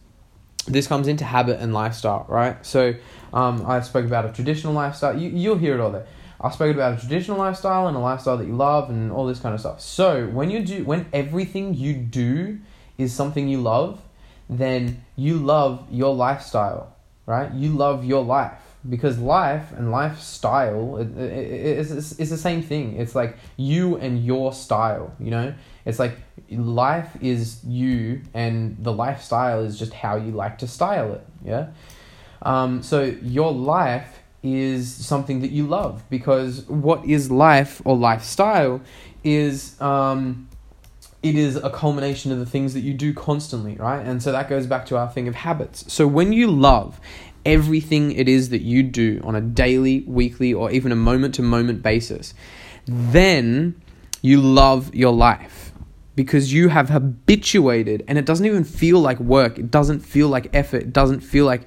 this 0.67 0.87
comes 0.87 1.07
into 1.07 1.25
habit 1.25 1.59
and 1.59 1.73
lifestyle, 1.73 2.25
right? 2.29 2.63
So 2.65 2.93
um, 3.33 3.65
I 3.65 3.81
spoke 3.81 4.05
about 4.05 4.25
a 4.25 4.31
traditional 4.31 4.73
lifestyle. 4.73 5.17
You, 5.17 5.29
you'll 5.29 5.57
hear 5.57 5.73
it 5.75 5.79
all 5.79 5.91
there. 5.91 6.07
I 6.41 6.51
spoke 6.51 6.73
about 6.73 6.97
a 6.97 7.01
traditional 7.01 7.37
lifestyle 7.37 7.87
and 7.87 7.97
a 7.97 7.99
lifestyle 7.99 8.37
that 8.37 8.47
you 8.47 8.55
love 8.55 8.89
and 8.89 9.11
all 9.11 9.25
this 9.25 9.39
kind 9.39 9.53
of 9.53 9.59
stuff. 9.59 9.81
So 9.81 10.27
when 10.27 10.49
you 10.49 10.63
do, 10.63 10.85
when 10.85 11.05
everything 11.11 11.73
you 11.73 11.93
do 11.93 12.59
is 12.97 13.13
something 13.13 13.49
you 13.49 13.59
love, 13.59 14.01
then 14.49 15.03
you 15.17 15.35
love 15.35 15.85
your 15.91 16.15
lifestyle, 16.15 16.95
right? 17.25 17.51
You 17.53 17.71
love 17.71 18.05
your 18.05 18.23
life 18.23 18.68
because 18.87 19.19
life 19.19 19.73
and 19.73 19.91
lifestyle 19.91 20.97
it, 20.97 21.17
it, 21.17 21.31
it, 21.31 21.79
it's, 21.79 22.17
it's 22.17 22.29
the 22.29 22.37
same 22.37 22.61
thing 22.61 22.95
it's 22.95 23.13
like 23.13 23.35
you 23.57 23.97
and 23.97 24.23
your 24.23 24.53
style 24.53 25.13
you 25.19 25.29
know 25.29 25.53
it's 25.85 25.99
like 25.99 26.15
life 26.49 27.11
is 27.21 27.63
you 27.65 28.21
and 28.33 28.77
the 28.79 28.91
lifestyle 28.91 29.61
is 29.63 29.77
just 29.77 29.93
how 29.93 30.15
you 30.15 30.31
like 30.31 30.57
to 30.57 30.67
style 30.67 31.13
it 31.13 31.25
yeah 31.43 31.67
um, 32.41 32.81
so 32.81 33.03
your 33.21 33.51
life 33.51 34.19
is 34.43 34.93
something 34.93 35.41
that 35.41 35.51
you 35.51 35.67
love 35.67 36.03
because 36.09 36.61
what 36.67 37.03
is 37.03 37.29
life 37.29 37.81
or 37.83 37.97
lifestyle 37.97 38.81
is 39.25 39.79
um, 39.81 40.47
it 41.21 41.35
is 41.35 41.57
a 41.57 41.69
culmination 41.69 42.31
of 42.31 42.39
the 42.39 42.45
things 42.45 42.73
that 42.73 42.79
you 42.79 42.93
do 42.93 43.13
constantly, 43.13 43.75
right? 43.75 44.05
And 44.05 44.23
so 44.23 44.31
that 44.31 44.47
goes 44.47 44.65
back 44.67 44.85
to 44.87 44.97
our 44.97 45.09
thing 45.09 45.27
of 45.27 45.35
habits. 45.35 45.91
So 45.91 46.07
when 46.07 46.31
you 46.31 46.49
love 46.49 46.99
everything 47.45 48.11
it 48.11 48.27
is 48.27 48.49
that 48.49 48.61
you 48.61 48.83
do 48.83 49.21
on 49.23 49.35
a 49.35 49.41
daily, 49.41 50.01
weekly, 50.01 50.53
or 50.53 50.71
even 50.71 50.91
a 50.91 50.95
moment 50.95 51.35
to 51.35 51.41
moment 51.41 51.81
basis, 51.81 52.33
then 52.85 53.81
you 54.21 54.41
love 54.41 54.93
your 54.93 55.13
life 55.13 55.71
because 56.15 56.51
you 56.51 56.67
have 56.67 56.89
habituated 56.89 58.03
and 58.07 58.17
it 58.17 58.25
doesn't 58.25 58.45
even 58.45 58.63
feel 58.63 58.99
like 58.99 59.19
work. 59.19 59.57
It 59.57 59.71
doesn't 59.71 60.01
feel 60.01 60.27
like 60.27 60.53
effort. 60.53 60.81
It 60.83 60.93
doesn't 60.93 61.21
feel 61.21 61.45
like 61.45 61.61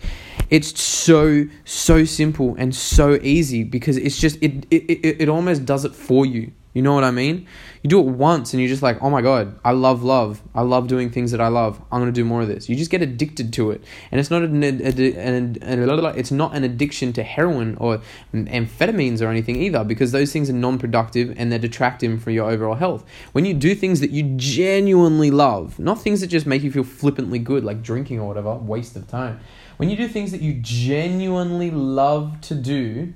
it's 0.50 0.78
so, 0.78 1.46
so 1.64 2.04
simple 2.04 2.54
and 2.58 2.74
so 2.74 3.18
easy 3.22 3.64
because 3.64 3.96
it's 3.96 4.18
just, 4.18 4.36
it, 4.42 4.66
it, 4.70 4.82
it, 4.90 5.22
it 5.22 5.28
almost 5.30 5.64
does 5.64 5.86
it 5.86 5.94
for 5.94 6.26
you. 6.26 6.52
You 6.74 6.82
know 6.82 6.94
what 6.94 7.04
I 7.04 7.10
mean? 7.10 7.46
You 7.82 7.90
do 7.90 7.98
it 7.98 8.06
once 8.06 8.52
and 8.52 8.60
you're 8.60 8.68
just 8.68 8.82
like, 8.82 9.02
oh 9.02 9.10
my 9.10 9.22
God, 9.22 9.58
I 9.64 9.72
love 9.72 10.04
love. 10.04 10.40
I 10.54 10.62
love 10.62 10.86
doing 10.86 11.10
things 11.10 11.32
that 11.32 11.40
I 11.40 11.48
love. 11.48 11.80
I'm 11.90 12.00
going 12.00 12.12
to 12.12 12.20
do 12.20 12.24
more 12.24 12.42
of 12.42 12.48
this. 12.48 12.68
You 12.68 12.76
just 12.76 12.92
get 12.92 13.02
addicted 13.02 13.52
to 13.54 13.72
it. 13.72 13.82
And 14.12 14.20
it's 14.20 14.30
not 14.30 14.42
an, 14.42 14.62
an, 14.62 14.80
an, 14.80 15.58
an, 15.62 16.04
it's 16.16 16.30
not 16.30 16.54
an 16.54 16.62
addiction 16.62 17.12
to 17.14 17.24
heroin 17.24 17.76
or 17.78 18.00
amphetamines 18.32 19.20
or 19.20 19.28
anything 19.28 19.56
either 19.56 19.82
because 19.82 20.12
those 20.12 20.32
things 20.32 20.48
are 20.48 20.52
non-productive 20.52 21.34
and 21.36 21.50
they're 21.50 21.58
detracting 21.58 22.20
from 22.20 22.34
your 22.34 22.48
overall 22.48 22.76
health. 22.76 23.04
When 23.32 23.44
you 23.44 23.54
do 23.54 23.74
things 23.74 23.98
that 23.98 24.10
you 24.10 24.32
genuinely 24.36 25.32
love, 25.32 25.80
not 25.80 26.00
things 26.00 26.20
that 26.20 26.28
just 26.28 26.46
make 26.46 26.62
you 26.62 26.70
feel 26.70 26.84
flippantly 26.84 27.40
good 27.40 27.64
like 27.64 27.82
drinking 27.82 28.20
or 28.20 28.28
whatever, 28.28 28.54
waste 28.54 28.94
of 28.94 29.08
time. 29.08 29.40
When 29.76 29.90
you 29.90 29.96
do 29.96 30.06
things 30.06 30.30
that 30.30 30.42
you 30.42 30.54
genuinely 30.54 31.72
love 31.72 32.40
to 32.42 32.54
do, 32.54 33.14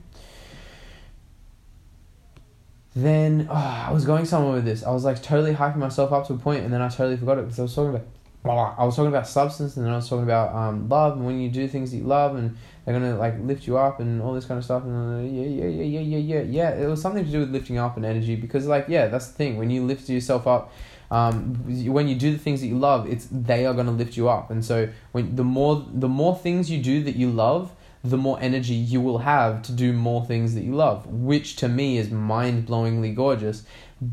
then 2.96 3.46
oh, 3.50 3.54
I 3.54 3.92
was 3.92 4.06
going 4.06 4.24
somewhere 4.24 4.54
with 4.54 4.64
this. 4.64 4.82
I 4.82 4.90
was 4.90 5.04
like 5.04 5.22
totally 5.22 5.54
hyping 5.54 5.76
myself 5.76 6.12
up 6.12 6.26
to 6.28 6.32
a 6.32 6.38
point, 6.38 6.64
and 6.64 6.72
then 6.72 6.80
I 6.80 6.88
totally 6.88 7.18
forgot 7.18 7.36
it 7.38 7.42
because 7.42 7.58
I 7.58 7.62
was 7.62 7.74
talking 7.74 7.90
about. 7.90 8.06
I 8.48 8.84
was 8.84 8.94
talking 8.94 9.08
about 9.08 9.26
substance, 9.26 9.76
and 9.76 9.84
then 9.84 9.92
I 9.92 9.96
was 9.96 10.08
talking 10.08 10.22
about 10.22 10.54
um, 10.54 10.88
love, 10.88 11.16
and 11.16 11.26
when 11.26 11.40
you 11.40 11.50
do 11.50 11.66
things 11.66 11.90
that 11.90 11.96
you 11.96 12.04
love, 12.04 12.36
and 12.36 12.56
they're 12.84 12.94
gonna 12.94 13.18
like 13.18 13.34
lift 13.40 13.66
you 13.66 13.76
up, 13.76 13.98
and 13.98 14.22
all 14.22 14.32
this 14.32 14.44
kind 14.44 14.56
of 14.56 14.64
stuff. 14.64 14.84
And 14.84 15.36
yeah, 15.36 15.42
yeah, 15.42 15.82
yeah, 15.82 15.82
yeah, 15.82 16.16
yeah, 16.16 16.18
yeah, 16.18 16.42
yeah. 16.42 16.70
It 16.70 16.86
was 16.86 17.02
something 17.02 17.24
to 17.24 17.30
do 17.30 17.40
with 17.40 17.50
lifting 17.50 17.76
up 17.76 17.96
and 17.96 18.06
energy, 18.06 18.36
because 18.36 18.66
like 18.66 18.86
yeah, 18.88 19.08
that's 19.08 19.26
the 19.26 19.34
thing. 19.34 19.58
When 19.58 19.68
you 19.68 19.84
lift 19.84 20.08
yourself 20.08 20.46
up, 20.46 20.72
um, 21.10 21.54
when 21.92 22.08
you 22.08 22.14
do 22.14 22.30
the 22.30 22.38
things 22.38 22.60
that 22.60 22.68
you 22.68 22.78
love, 22.78 23.08
it's 23.08 23.26
they 23.30 23.66
are 23.66 23.74
gonna 23.74 23.90
lift 23.90 24.16
you 24.16 24.28
up. 24.28 24.50
And 24.50 24.64
so 24.64 24.88
when 25.12 25.36
the 25.36 25.44
more 25.44 25.84
the 25.92 26.08
more 26.08 26.36
things 26.36 26.70
you 26.70 26.80
do 26.80 27.02
that 27.02 27.16
you 27.16 27.30
love, 27.30 27.72
the 28.10 28.16
more 28.16 28.38
energy 28.40 28.74
you 28.74 29.00
will 29.00 29.18
have 29.18 29.62
to 29.62 29.72
do 29.72 29.92
more 29.92 30.24
things 30.24 30.54
that 30.54 30.62
you 30.62 30.74
love, 30.74 31.06
which 31.06 31.56
to 31.56 31.68
me 31.68 31.98
is 31.98 32.10
mind 32.10 32.66
blowingly 32.66 33.14
gorgeous 33.14 33.62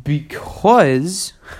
because 0.03 1.33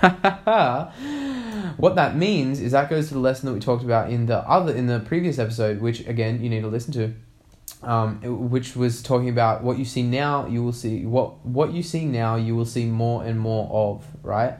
what 1.76 1.94
that 1.94 2.16
means 2.16 2.60
is 2.60 2.72
that 2.72 2.88
goes 2.88 3.08
to 3.08 3.14
the 3.14 3.20
lesson 3.20 3.46
that 3.46 3.52
we 3.52 3.60
talked 3.60 3.84
about 3.84 4.10
in 4.10 4.26
the 4.26 4.38
other 4.48 4.74
in 4.74 4.86
the 4.86 5.00
previous 5.00 5.38
episode, 5.38 5.80
which 5.80 6.06
again 6.06 6.42
you 6.42 6.48
need 6.48 6.62
to 6.62 6.68
listen 6.68 6.92
to. 6.94 7.14
Um, 7.82 8.20
which 8.50 8.76
was 8.76 9.02
talking 9.02 9.28
about 9.28 9.62
what 9.62 9.78
you 9.78 9.84
see 9.84 10.02
now, 10.02 10.46
you 10.46 10.62
will 10.62 10.72
see 10.72 11.04
what 11.04 11.44
what 11.44 11.74
you 11.74 11.82
see 11.82 12.06
now, 12.06 12.36
you 12.36 12.56
will 12.56 12.64
see 12.64 12.86
more 12.86 13.24
and 13.24 13.38
more 13.38 13.68
of, 13.70 14.06
right? 14.22 14.54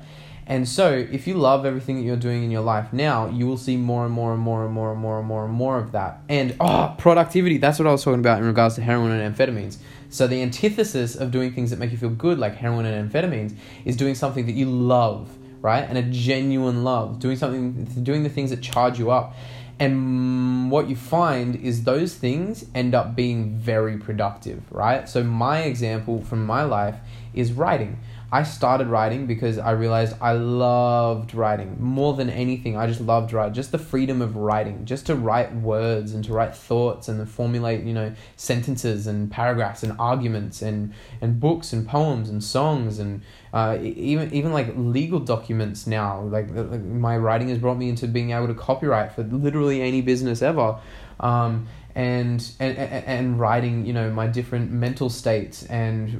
And 0.46 0.68
so, 0.68 0.92
if 0.92 1.26
you 1.26 1.34
love 1.34 1.64
everything 1.64 1.96
that 1.96 2.02
you're 2.02 2.16
doing 2.16 2.44
in 2.44 2.50
your 2.50 2.60
life 2.60 2.92
now, 2.92 3.28
you 3.28 3.46
will 3.46 3.56
see 3.56 3.76
more 3.76 4.04
and 4.04 4.12
more 4.12 4.34
and 4.34 4.42
more 4.42 4.64
and 4.64 4.74
more 4.74 4.92
and 4.92 5.00
more 5.00 5.18
and 5.18 5.26
more 5.26 5.44
and 5.44 5.54
more 5.54 5.78
of 5.78 5.92
that. 5.92 6.20
And 6.28 6.54
oh, 6.60 6.94
productivity, 6.98 7.56
that's 7.56 7.78
what 7.78 7.88
I 7.88 7.92
was 7.92 8.04
talking 8.04 8.20
about 8.20 8.40
in 8.40 8.46
regards 8.46 8.74
to 8.74 8.82
heroin 8.82 9.12
and 9.12 9.34
amphetamines. 9.34 9.78
So, 10.10 10.26
the 10.26 10.42
antithesis 10.42 11.16
of 11.16 11.30
doing 11.30 11.52
things 11.52 11.70
that 11.70 11.78
make 11.78 11.92
you 11.92 11.96
feel 11.96 12.10
good, 12.10 12.38
like 12.38 12.56
heroin 12.56 12.84
and 12.84 13.10
amphetamines, 13.10 13.56
is 13.86 13.96
doing 13.96 14.14
something 14.14 14.44
that 14.46 14.52
you 14.52 14.66
love, 14.66 15.30
right? 15.62 15.82
And 15.82 15.96
a 15.96 16.02
genuine 16.02 16.84
love, 16.84 17.20
doing 17.20 17.36
something, 17.36 17.84
doing 18.02 18.22
the 18.22 18.28
things 18.28 18.50
that 18.50 18.60
charge 18.60 18.98
you 18.98 19.10
up. 19.10 19.34
And 19.80 20.70
what 20.70 20.88
you 20.88 20.94
find 20.94 21.56
is 21.56 21.82
those 21.82 22.14
things 22.14 22.64
end 22.74 22.94
up 22.94 23.16
being 23.16 23.56
very 23.56 23.98
productive, 23.98 24.62
right? 24.70 25.08
So, 25.08 25.24
my 25.24 25.62
example 25.62 26.22
from 26.22 26.44
my 26.44 26.64
life 26.64 26.96
is 27.32 27.52
writing. 27.52 27.98
I 28.32 28.42
started 28.42 28.88
writing 28.88 29.26
because 29.26 29.58
I 29.58 29.72
realized 29.72 30.16
I 30.20 30.32
loved 30.32 31.34
writing 31.34 31.76
more 31.80 32.14
than 32.14 32.30
anything. 32.30 32.76
I 32.76 32.86
just 32.86 33.00
loved 33.00 33.32
writing, 33.32 33.54
just 33.54 33.70
the 33.70 33.78
freedom 33.78 34.20
of 34.20 34.36
writing, 34.36 34.84
just 34.84 35.06
to 35.06 35.14
write 35.14 35.54
words 35.54 36.14
and 36.14 36.24
to 36.24 36.32
write 36.32 36.56
thoughts 36.56 37.08
and 37.08 37.20
to 37.20 37.26
formulate, 37.26 37.84
you 37.84 37.92
know, 37.92 38.12
sentences 38.36 39.06
and 39.06 39.30
paragraphs 39.30 39.82
and 39.82 39.92
arguments 39.98 40.62
and 40.62 40.92
and 41.20 41.38
books 41.38 41.72
and 41.72 41.86
poems 41.86 42.28
and 42.28 42.42
songs 42.42 42.98
and 42.98 43.22
uh, 43.52 43.78
even 43.80 44.32
even 44.34 44.52
like 44.52 44.72
legal 44.76 45.20
documents 45.20 45.86
now. 45.86 46.22
Like, 46.22 46.50
like 46.50 46.82
my 46.82 47.16
writing 47.16 47.48
has 47.50 47.58
brought 47.58 47.78
me 47.78 47.88
into 47.88 48.08
being 48.08 48.32
able 48.32 48.48
to 48.48 48.54
copyright 48.54 49.12
for 49.12 49.22
literally 49.22 49.80
any 49.80 50.00
business 50.00 50.42
ever. 50.42 50.78
Um, 51.20 51.68
and, 51.94 52.50
and 52.58 52.76
and 52.76 53.38
writing 53.38 53.86
you 53.86 53.92
know 53.92 54.10
my 54.10 54.26
different 54.26 54.72
mental 54.72 55.08
states 55.08 55.64
and 55.66 56.10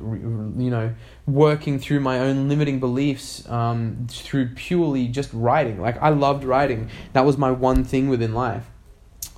you 0.63 0.71
know 0.71 0.95
working 1.27 1.79
through 1.79 2.01
my 2.01 2.19
own 2.19 2.49
limiting 2.49 2.79
beliefs 2.79 3.49
um, 3.49 4.07
through 4.09 4.49
purely 4.55 5.09
just 5.09 5.31
writing. 5.33 5.81
Like 5.81 6.01
i 6.03 6.11
loved 6.11 6.45
writing. 6.45 6.91
That 7.13 7.25
was 7.25 7.39
my 7.39 7.51
one 7.51 7.85
thing 7.85 8.09
within 8.09 8.35
life. 8.35 8.65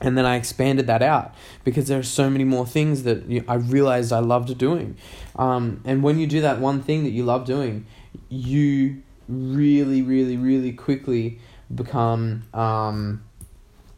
And 0.02 0.19
then 0.19 0.26
I 0.26 0.37
expanded 0.37 0.87
that 0.88 1.00
out 1.00 1.35
because 1.64 1.88
there 1.88 1.99
are 1.99 2.02
so 2.02 2.28
many 2.28 2.45
more 2.45 2.66
things 2.66 3.05
that 3.05 3.45
I 3.49 3.55
realized 3.55 4.12
I 4.12 4.19
loved 4.19 4.59
doing. 4.59 4.97
Um, 5.37 5.81
and 5.87 6.02
when 6.02 6.19
you 6.19 6.26
do 6.26 6.43
that 6.43 6.61
one 6.61 6.83
thing 6.83 7.05
that 7.05 7.11
you 7.11 7.25
love 7.25 7.47
doing, 7.47 7.87
you 8.28 9.02
really, 9.26 10.02
really, 10.02 10.37
really 10.37 10.73
quickly 10.73 11.38
become 11.75 12.45
um, 12.52 13.25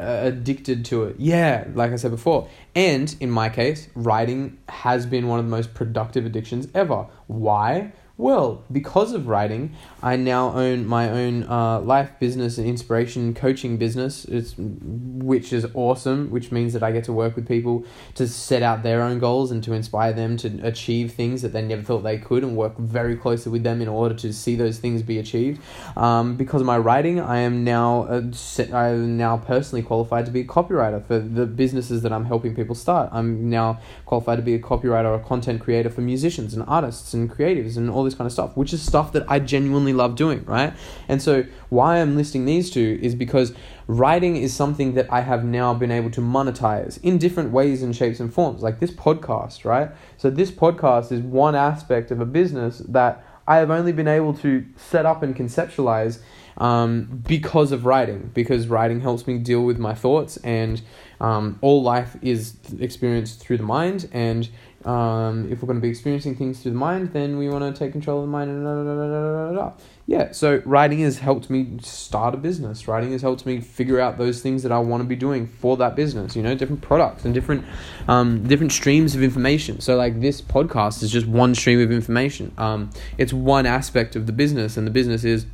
uh, 0.01 0.21
addicted 0.23 0.85
to 0.87 1.05
it. 1.05 1.17
Yeah, 1.19 1.65
like 1.75 1.93
I 1.93 1.97
said 1.97 2.11
before. 2.11 2.49
And 2.75 3.15
in 3.21 3.31
my 3.31 3.49
case, 3.49 3.89
writing 3.95 4.59
has 4.69 5.07
been 5.07 5.27
one 5.29 5.39
of 5.39 5.45
the 5.45 5.51
most 5.51 5.75
productive 5.75 6.25
addictions 6.25 6.69
ever. 6.75 7.07
Why? 7.27 7.93
Well, 8.19 8.65
because 8.73 9.13
of 9.13 9.29
writing, 9.29 9.77
I 10.03 10.17
now 10.17 10.53
own 10.53 10.87
my 10.87 11.09
own 11.09 11.45
uh, 11.45 11.79
life 11.79 12.19
business 12.19 12.59
and 12.59 12.67
inspiration 12.67 13.33
coaching 13.33 13.77
business, 13.77 14.25
it's, 14.25 14.57
which 14.59 15.53
is 15.53 15.65
awesome, 15.73 16.29
which 16.33 16.51
means 16.51 16.73
that 16.73 16.83
I 16.83 16.91
get 16.91 17.05
to 17.05 17.13
work 17.13 17.37
with 17.37 17.47
people 17.47 17.85
to 18.17 18.27
set 18.27 18.61
out 18.61 18.83
their 18.83 19.03
own 19.03 19.21
goals 19.21 19.53
and 19.53 19.63
to 19.63 19.73
inspire 19.73 20.13
them 20.13 20.37
to 20.39 20.49
achieve 20.65 21.13
things 21.13 21.43
that 21.43 21.53
they 21.53 21.63
never 21.63 21.83
thought 21.83 22.01
they 22.01 22.19
could 22.19 22.43
and 22.43 22.57
work 22.57 22.77
very 22.77 23.15
closely 23.15 23.53
with 23.53 23.63
them 23.63 23.81
in 23.81 23.87
order 23.87 24.17
to 24.17 24.33
see 24.33 24.57
those 24.57 24.81
things 24.81 25.01
be 25.05 25.21
achieved. 25.21 25.63
Um, 25.97 26.35
because 26.35 26.61
of 26.61 26.67
my 26.67 26.79
writing, 26.79 27.21
I 27.21 27.39
am 27.39 27.63
now 27.63 28.03
uh, 28.03 28.33
set, 28.33 28.75
I 28.75 28.89
am 28.89 29.17
now 29.17 29.37
personally 29.37 29.83
qualified 29.83 30.27
to 30.27 30.33
be 30.33 30.41
a 30.41 30.45
copywriter 30.45 31.07
for 31.07 31.21
the 31.21 31.47
businesses 31.47 32.03
that 32.03 32.13
I'm 32.13 32.25
helping 32.25 32.57
people 32.57 32.75
start. 32.75 33.11
I'm 33.13 33.49
now 33.49 33.79
qualified 34.07 34.39
to 34.39 34.43
be 34.43 34.55
a 34.55 34.59
copywriter 34.59 35.05
or 35.05 35.15
a 35.15 35.21
content 35.21 35.61
creator 35.61 35.89
for 35.89 36.01
musicians 36.01 36.53
and 36.53 36.65
artists 36.67 37.15
and 37.15 37.31
creatives 37.31 37.77
and 37.77 37.89
all 37.89 38.08
this 38.09 38.17
kind 38.17 38.27
of 38.27 38.33
stuff, 38.33 38.57
which 38.57 38.73
is 38.73 38.83
stuff 38.83 39.13
that 39.13 39.25
I 39.31 39.39
genuinely 39.39 39.93
love 39.93 40.17
doing, 40.17 40.45
right? 40.45 40.73
And 41.09 41.21
so, 41.21 41.45
why 41.69 41.99
I'm 42.01 42.17
listing 42.17 42.45
these 42.45 42.71
two 42.71 42.99
is 43.03 43.15
because 43.15 43.53
writing 43.87 44.37
is 44.37 44.55
something 44.55 44.95
that 44.95 45.13
I 45.13 45.21
have 45.21 45.45
now 45.45 45.75
been 45.75 45.91
able 45.91 46.11
to 46.13 46.21
monetize 46.21 46.99
in 47.03 47.19
different 47.19 47.51
ways 47.51 47.83
and 47.83 47.95
shapes 47.95 48.21
and 48.21 48.33
forms, 48.33 48.63
like 48.63 48.81
this 48.81 48.91
podcast, 48.91 49.65
right? 49.65 49.91
So, 50.17 50.31
this 50.31 50.51
podcast 50.51 51.13
is 51.13 51.21
one 51.21 51.55
aspect 51.55 52.11
of 52.11 52.21
a 52.21 52.27
business 52.27 52.79
that 52.89 53.25
I 53.47 53.57
have 53.57 53.71
only 53.71 53.93
been 53.93 54.09
able 54.09 54.35
to 54.35 54.67
set 54.77 55.07
up 55.07 55.23
and 55.23 55.35
conceptualize 55.35 56.21
um, 56.59 57.23
because 57.27 57.73
of 57.73 57.87
writing, 57.87 58.31
because 58.35 58.67
writing 58.69 59.01
helps 59.01 59.27
me 59.27 59.39
deal 59.39 59.65
with 59.65 59.79
my 59.79 59.95
thoughts, 59.95 60.37
and 60.39 60.83
um, 61.21 61.59
all 61.63 61.83
life 61.83 62.17
is 62.21 62.57
experienced 62.79 63.41
through 63.41 63.57
the 63.59 63.63
mind, 63.63 64.09
and 64.13 64.49
um, 64.85 65.51
if 65.51 65.61
we're 65.61 65.67
going 65.67 65.79
to 65.79 65.83
be 65.83 65.89
experiencing 65.89 66.37
things 66.37 66.61
through 66.61 66.71
the 66.71 66.79
mind, 66.79 67.13
then 67.13 67.37
we 67.37 67.49
want 67.49 67.75
to 67.75 67.77
take 67.77 67.91
control 67.91 68.21
of 68.21 68.27
the 68.27 68.31
mind. 68.31 68.51
And 68.51 69.75
yeah, 70.07 70.31
so 70.31 70.63
writing 70.65 71.01
has 71.01 71.19
helped 71.19 71.51
me 71.51 71.79
start 71.81 72.33
a 72.33 72.37
business. 72.37 72.87
Writing 72.87 73.11
has 73.13 73.21
helped 73.21 73.45
me 73.45 73.61
figure 73.61 74.01
out 74.01 74.19
those 74.19 74.41
things 74.41 74.63
that 74.63 74.71
I 74.71 74.79
want 74.79 75.03
to 75.03 75.05
be 75.05 75.17
doing 75.17 75.49
for 75.49 75.77
that 75.79 75.97
business. 75.97 76.37
You 76.37 76.43
know, 76.43 76.55
different 76.55 76.81
products 76.81 77.25
and 77.25 77.35
different 77.35 77.65
um, 78.07 78.47
different 78.47 78.73
streams 78.73 79.17
of 79.17 79.23
information. 79.23 79.81
So 79.81 79.97
like 79.97 80.21
this 80.21 80.41
podcast 80.41 81.03
is 81.03 81.11
just 81.11 81.27
one 81.27 81.57
stream 81.57 81.81
of 81.81 81.91
information. 81.91 82.55
Um, 82.57 82.91
it's 83.19 83.33
one 83.33 83.67
aspect 83.67 84.15
of 84.15 84.27
the 84.27 84.33
business, 84.33 84.77
and 84.77 84.87
the 84.87 84.93
business 84.93 85.25
is 85.25 85.45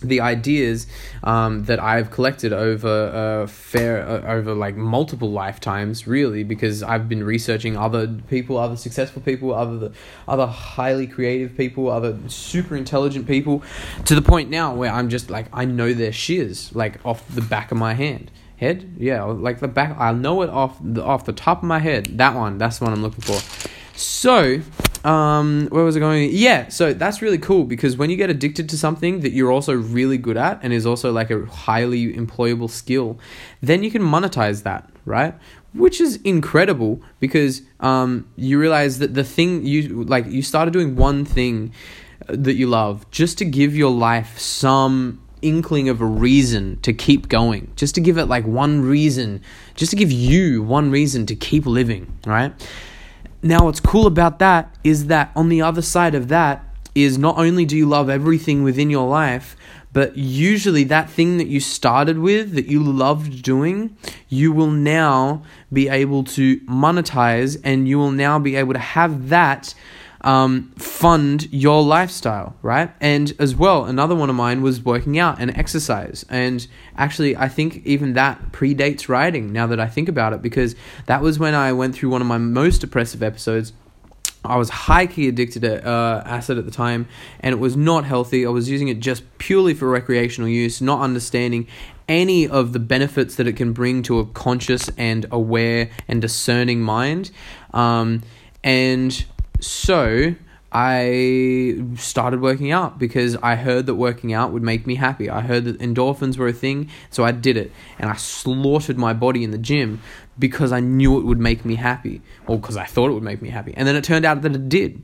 the 0.00 0.20
ideas 0.20 0.86
um, 1.22 1.64
that 1.64 1.80
I've 1.80 2.10
collected 2.10 2.52
over 2.52 3.42
a 3.42 3.46
fair 3.46 4.06
uh, 4.06 4.32
over 4.32 4.54
like 4.54 4.76
multiple 4.76 5.30
lifetimes, 5.30 6.06
really, 6.06 6.42
because 6.42 6.82
I've 6.82 7.08
been 7.08 7.24
researching 7.24 7.76
other 7.76 8.08
people, 8.28 8.56
other 8.56 8.76
successful 8.76 9.22
people, 9.22 9.54
other 9.54 9.92
other 10.26 10.46
highly 10.46 11.06
creative 11.06 11.56
people, 11.56 11.90
other 11.90 12.18
super 12.28 12.76
intelligent 12.76 13.26
people, 13.26 13.62
to 14.04 14.14
the 14.14 14.22
point 14.22 14.50
now 14.50 14.74
where 14.74 14.90
I'm 14.90 15.08
just 15.08 15.30
like 15.30 15.46
I 15.52 15.64
know 15.64 15.92
their 15.92 16.12
shiz 16.12 16.74
like 16.74 17.04
off 17.04 17.26
the 17.28 17.42
back 17.42 17.70
of 17.70 17.78
my 17.78 17.94
hand. 17.94 18.30
Head, 18.56 18.96
yeah, 18.98 19.22
like 19.22 19.60
the 19.60 19.68
back. 19.68 19.96
I 19.98 20.12
know 20.12 20.42
it 20.42 20.50
off 20.50 20.78
the 20.82 21.02
off 21.02 21.24
the 21.24 21.32
top 21.32 21.58
of 21.58 21.64
my 21.64 21.78
head. 21.78 22.18
That 22.18 22.34
one, 22.34 22.58
that's 22.58 22.78
the 22.78 22.84
one 22.84 22.92
I'm 22.92 23.00
looking 23.00 23.22
for. 23.22 23.40
So, 23.96 24.60
um, 25.04 25.68
where 25.70 25.82
was 25.82 25.96
I 25.96 26.00
going? 26.00 26.30
Yeah, 26.32 26.68
so 26.68 26.92
that's 26.92 27.22
really 27.22 27.38
cool 27.38 27.64
because 27.64 27.96
when 27.96 28.10
you 28.10 28.16
get 28.16 28.28
addicted 28.28 28.68
to 28.70 28.78
something 28.78 29.20
that 29.20 29.32
you're 29.32 29.50
also 29.50 29.74
really 29.74 30.18
good 30.18 30.36
at 30.36 30.60
and 30.62 30.72
is 30.72 30.86
also 30.86 31.10
like 31.10 31.30
a 31.30 31.46
highly 31.46 32.12
employable 32.14 32.68
skill, 32.68 33.18
then 33.62 33.82
you 33.82 33.90
can 33.90 34.02
monetize 34.02 34.62
that, 34.64 34.90
right? 35.06 35.34
Which 35.72 36.00
is 36.00 36.16
incredible 36.22 37.00
because 37.18 37.62
um, 37.80 38.28
you 38.36 38.58
realize 38.58 38.98
that 38.98 39.14
the 39.14 39.24
thing 39.24 39.64
you 39.64 40.04
like, 40.04 40.26
you 40.26 40.42
started 40.42 40.72
doing 40.72 40.96
one 40.96 41.24
thing 41.24 41.72
that 42.26 42.54
you 42.54 42.66
love 42.66 43.10
just 43.10 43.38
to 43.38 43.44
give 43.44 43.74
your 43.74 43.90
life 43.90 44.38
some 44.38 45.22
inkling 45.42 45.88
of 45.88 46.02
a 46.02 46.06
reason 46.06 46.78
to 46.82 46.92
keep 46.92 47.28
going, 47.28 47.72
just 47.76 47.94
to 47.94 48.00
give 48.02 48.18
it 48.18 48.26
like 48.26 48.46
one 48.46 48.82
reason, 48.82 49.40
just 49.74 49.90
to 49.90 49.96
give 49.96 50.12
you 50.12 50.62
one 50.62 50.90
reason 50.90 51.24
to 51.24 51.34
keep 51.34 51.64
living, 51.64 52.18
right? 52.26 52.52
Now, 53.42 53.64
what's 53.64 53.80
cool 53.80 54.06
about 54.06 54.38
that 54.40 54.74
is 54.84 55.06
that 55.06 55.30
on 55.34 55.48
the 55.48 55.62
other 55.62 55.80
side 55.80 56.14
of 56.14 56.28
that 56.28 56.62
is 56.94 57.16
not 57.16 57.38
only 57.38 57.64
do 57.64 57.76
you 57.76 57.86
love 57.86 58.10
everything 58.10 58.62
within 58.62 58.90
your 58.90 59.08
life, 59.08 59.56
but 59.92 60.16
usually 60.16 60.84
that 60.84 61.10
thing 61.10 61.38
that 61.38 61.48
you 61.48 61.58
started 61.58 62.18
with 62.18 62.52
that 62.52 62.66
you 62.66 62.82
loved 62.82 63.42
doing, 63.42 63.96
you 64.28 64.52
will 64.52 64.70
now 64.70 65.42
be 65.72 65.88
able 65.88 66.22
to 66.24 66.58
monetize 66.60 67.60
and 67.64 67.88
you 67.88 67.98
will 67.98 68.12
now 68.12 68.38
be 68.38 68.56
able 68.56 68.74
to 68.74 68.78
have 68.78 69.30
that 69.30 69.74
um, 70.22 70.72
fund 70.76 71.48
your 71.52 71.82
lifestyle, 71.82 72.56
right? 72.62 72.92
And 73.00 73.32
as 73.38 73.56
well, 73.56 73.84
another 73.84 74.14
one 74.14 74.30
of 74.30 74.36
mine 74.36 74.62
was 74.62 74.84
working 74.84 75.18
out 75.18 75.40
and 75.40 75.56
exercise. 75.56 76.24
And 76.28 76.66
actually, 76.96 77.36
I 77.36 77.48
think 77.48 77.84
even 77.86 78.12
that 78.14 78.52
predates 78.52 79.08
writing 79.08 79.52
now 79.52 79.66
that 79.66 79.80
I 79.80 79.86
think 79.86 80.08
about 80.08 80.32
it, 80.32 80.42
because 80.42 80.74
that 81.06 81.22
was 81.22 81.38
when 81.38 81.54
I 81.54 81.72
went 81.72 81.94
through 81.94 82.10
one 82.10 82.20
of 82.20 82.26
my 82.26 82.38
most 82.38 82.80
depressive 82.80 83.22
episodes. 83.22 83.72
I 84.42 84.56
was 84.56 84.70
high 84.70 85.06
key 85.06 85.28
addicted 85.28 85.60
to 85.60 85.86
uh, 85.86 86.22
acid 86.24 86.56
at 86.56 86.64
the 86.64 86.70
time, 86.70 87.08
and 87.40 87.52
it 87.52 87.58
was 87.58 87.76
not 87.76 88.06
healthy. 88.06 88.46
I 88.46 88.48
was 88.48 88.70
using 88.70 88.88
it 88.88 88.98
just 88.98 89.22
purely 89.36 89.74
for 89.74 89.88
recreational 89.88 90.48
use, 90.48 90.80
not 90.80 91.02
understanding 91.02 91.66
any 92.08 92.48
of 92.48 92.72
the 92.72 92.78
benefits 92.78 93.34
that 93.36 93.46
it 93.46 93.54
can 93.54 93.72
bring 93.74 94.02
to 94.02 94.18
a 94.18 94.24
conscious 94.26 94.88
and 94.96 95.26
aware 95.30 95.90
and 96.08 96.22
discerning 96.22 96.80
mind. 96.80 97.30
Um, 97.74 98.22
and 98.64 99.24
so 99.60 100.34
I 100.72 101.82
started 101.96 102.40
working 102.40 102.70
out 102.70 102.98
because 102.98 103.36
I 103.36 103.56
heard 103.56 103.86
that 103.86 103.96
working 103.96 104.32
out 104.32 104.52
would 104.52 104.62
make 104.62 104.86
me 104.86 104.94
happy. 104.94 105.28
I 105.28 105.40
heard 105.40 105.64
that 105.64 105.78
endorphins 105.80 106.36
were 106.36 106.48
a 106.48 106.52
thing, 106.52 106.90
so 107.10 107.24
I 107.24 107.32
did 107.32 107.56
it. 107.56 107.72
And 107.98 108.08
I 108.08 108.14
slaughtered 108.14 108.96
my 108.96 109.12
body 109.12 109.42
in 109.42 109.50
the 109.50 109.58
gym 109.58 110.00
because 110.38 110.70
I 110.70 110.80
knew 110.80 111.18
it 111.18 111.24
would 111.24 111.40
make 111.40 111.64
me 111.64 111.74
happy, 111.74 112.22
or 112.46 112.58
because 112.58 112.76
I 112.76 112.84
thought 112.84 113.10
it 113.10 113.14
would 113.14 113.22
make 113.22 113.42
me 113.42 113.50
happy. 113.50 113.74
And 113.76 113.86
then 113.86 113.96
it 113.96 114.04
turned 114.04 114.24
out 114.24 114.42
that 114.42 114.54
it 114.54 114.68
did. 114.68 115.02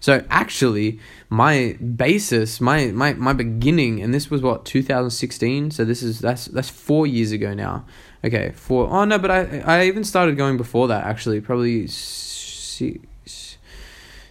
So 0.00 0.24
actually, 0.30 1.00
my 1.30 1.78
basis, 1.96 2.60
my 2.60 2.86
my 2.86 3.14
my 3.14 3.32
beginning, 3.32 4.02
and 4.02 4.12
this 4.12 4.30
was 4.30 4.42
what 4.42 4.64
2016. 4.66 5.70
So 5.70 5.84
this 5.84 6.02
is 6.02 6.18
that's 6.20 6.46
that's 6.46 6.68
four 6.68 7.06
years 7.06 7.32
ago 7.32 7.54
now. 7.54 7.86
Okay, 8.22 8.52
four. 8.54 8.88
Oh 8.88 9.04
no, 9.04 9.18
but 9.18 9.30
I 9.30 9.60
I 9.60 9.84
even 9.86 10.04
started 10.04 10.36
going 10.36 10.56
before 10.56 10.88
that. 10.88 11.04
Actually, 11.04 11.40
probably 11.40 11.86
six 11.86 12.98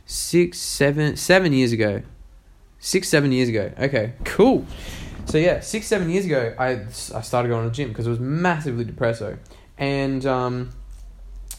six, 0.05 0.57
seven, 0.59 1.15
seven 1.15 1.53
years 1.53 1.71
ago. 1.71 2.01
Six, 2.79 3.09
seven 3.09 3.31
years 3.31 3.49
ago. 3.49 3.71
Okay, 3.79 4.13
cool. 4.23 4.65
So 5.25 5.37
yeah, 5.37 5.59
six, 5.59 5.87
seven 5.87 6.09
years 6.09 6.25
ago, 6.25 6.53
I 6.59 6.85
I 7.17 7.21
started 7.21 7.49
going 7.49 7.63
to 7.63 7.69
the 7.69 7.75
gym 7.75 7.89
because 7.89 8.05
it 8.05 8.11
was 8.11 8.19
massively 8.19 8.85
depresso, 8.85 9.39
and 9.77 10.23
um, 10.25 10.71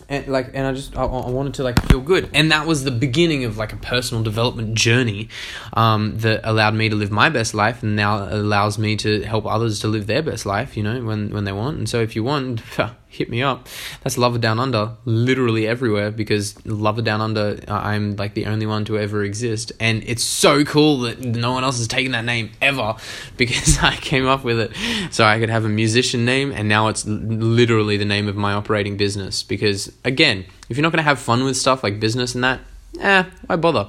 and 0.08 0.28
like 0.28 0.50
and 0.54 0.66
i 0.66 0.72
just 0.72 0.96
I, 0.96 1.04
I 1.04 1.30
wanted 1.30 1.54
to 1.54 1.64
like 1.64 1.80
feel 1.88 2.00
good 2.00 2.30
and 2.32 2.52
that 2.52 2.66
was 2.66 2.84
the 2.84 2.90
beginning 2.90 3.44
of 3.44 3.56
like 3.56 3.72
a 3.72 3.76
personal 3.76 4.22
development 4.22 4.74
journey 4.74 5.28
um, 5.72 6.18
that 6.18 6.40
allowed 6.44 6.74
me 6.74 6.88
to 6.88 6.94
live 6.94 7.10
my 7.10 7.28
best 7.28 7.54
life 7.54 7.82
and 7.82 7.96
now 7.96 8.28
allows 8.28 8.78
me 8.78 8.96
to 8.96 9.22
help 9.22 9.46
others 9.46 9.80
to 9.80 9.88
live 9.88 10.06
their 10.06 10.22
best 10.22 10.46
life 10.46 10.76
you 10.76 10.82
know 10.82 11.02
when 11.04 11.30
when 11.30 11.44
they 11.44 11.52
want 11.52 11.78
and 11.78 11.88
so 11.88 12.00
if 12.00 12.14
you 12.14 12.22
want 12.22 12.62
hit 13.08 13.30
me 13.30 13.42
up. 13.42 13.68
That's 14.02 14.18
lover 14.18 14.38
down 14.38 14.58
under 14.58 14.92
literally 15.04 15.66
everywhere 15.66 16.10
because 16.10 16.64
lover 16.66 17.02
down 17.02 17.20
under 17.20 17.58
i'm 17.68 18.16
like 18.16 18.34
the 18.34 18.46
only 18.46 18.66
one 18.66 18.84
to 18.86 18.98
ever 18.98 19.22
exist. 19.24 19.72
And 19.80 20.02
it's 20.04 20.22
so 20.22 20.64
cool 20.64 21.00
that 21.00 21.20
no 21.20 21.52
one 21.52 21.64
else 21.64 21.78
has 21.78 21.88
taken 21.88 22.12
that 22.12 22.24
name 22.24 22.50
ever 22.60 22.96
because 23.36 23.78
i 23.82 23.94
came 23.96 24.26
up 24.26 24.44
with 24.44 24.58
it 24.58 24.72
so 25.10 25.24
i 25.24 25.38
could 25.38 25.50
have 25.50 25.64
a 25.64 25.68
musician 25.68 26.24
name 26.24 26.52
and 26.52 26.68
now 26.68 26.88
it's 26.88 27.06
literally 27.06 27.96
the 27.96 28.04
name 28.04 28.28
of 28.28 28.36
my 28.36 28.52
operating 28.52 28.96
business 28.96 29.42
because 29.42 29.92
again 30.04 30.44
if 30.68 30.76
you're 30.76 30.82
not 30.82 30.92
going 30.92 30.98
to 30.98 31.08
have 31.08 31.18
fun 31.18 31.44
with 31.44 31.56
stuff 31.56 31.82
like 31.82 32.00
business 32.00 32.34
and 32.34 32.44
that 32.44 32.60
eh 33.00 33.24
why 33.46 33.56
bother? 33.56 33.88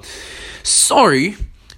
Sorry 0.64 1.36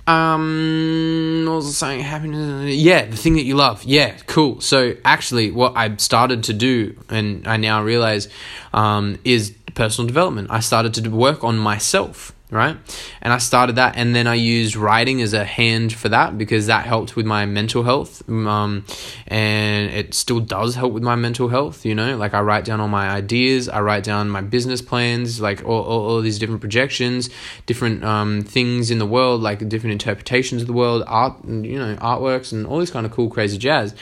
um, 0.10 1.46
what 1.46 1.56
was 1.56 1.78
saying? 1.78 2.02
Happiness. 2.02 2.76
Yeah, 2.76 3.06
the 3.06 3.16
thing 3.16 3.34
that 3.34 3.44
you 3.44 3.56
love. 3.56 3.84
Yeah, 3.84 4.18
cool. 4.26 4.60
So 4.62 4.96
actually, 5.06 5.52
what 5.52 5.74
I 5.76 5.96
started 5.98 6.44
to 6.46 6.54
do, 6.54 7.00
and 7.10 7.48
I 7.48 7.58
now 7.58 7.84
realize, 7.84 8.28
um, 8.74 9.20
is 9.24 9.52
personal 9.76 10.08
development. 10.08 10.50
I 10.50 10.62
started 10.62 10.94
to 10.96 11.10
work 11.10 11.44
on 11.44 11.58
myself 11.58 12.34
right? 12.52 12.78
And 13.22 13.32
I 13.32 13.38
started 13.38 13.76
that, 13.76 13.96
and 13.96 14.16
then 14.16 14.26
I 14.26 14.34
used 14.34 14.76
writing 14.76 15.22
as 15.22 15.34
a 15.34 15.46
hand 15.46 15.94
for 15.94 16.10
that 16.10 16.38
because 16.38 16.68
that 16.68 16.86
helped 16.86 17.16
with 17.16 17.26
my 17.26 17.46
mental 17.46 17.84
health, 17.84 18.28
um, 18.28 18.86
and 19.28 19.92
it 19.92 20.14
still 20.14 20.40
does 20.40 20.76
help 20.76 20.94
with 20.94 21.04
my 21.04 21.16
mental 21.16 21.50
health. 21.50 21.86
You 21.86 21.94
know, 21.94 22.18
like 22.18 22.34
I 22.34 22.42
write 22.42 22.66
down 22.66 22.80
all 22.80 22.88
my 22.88 23.10
ideas, 23.10 23.70
I 23.70 23.82
write 23.82 24.04
down 24.04 24.30
my 24.30 24.42
business 24.42 24.82
plans, 24.82 25.40
like 25.40 25.64
all, 25.64 25.84
all, 25.84 26.10
all 26.10 26.22
these 26.22 26.40
different 26.40 26.62
projections, 26.62 27.30
different 27.66 28.04
um, 28.04 28.42
things 28.42 28.90
in 28.90 28.98
the 28.98 29.06
world, 29.06 29.42
like 29.42 29.68
different 29.70 29.94
interpretations 29.94 30.62
of 30.62 30.68
the 30.68 30.74
world, 30.74 31.04
art, 31.06 31.44
you 31.46 31.78
know, 31.78 31.96
artworks, 31.98 32.52
and 32.52 32.66
all 32.66 32.80
this 32.80 32.92
kind 32.92 33.06
of 33.06 33.12
cool, 33.12 33.30
crazy 33.30 33.58
jazz. 33.58 33.94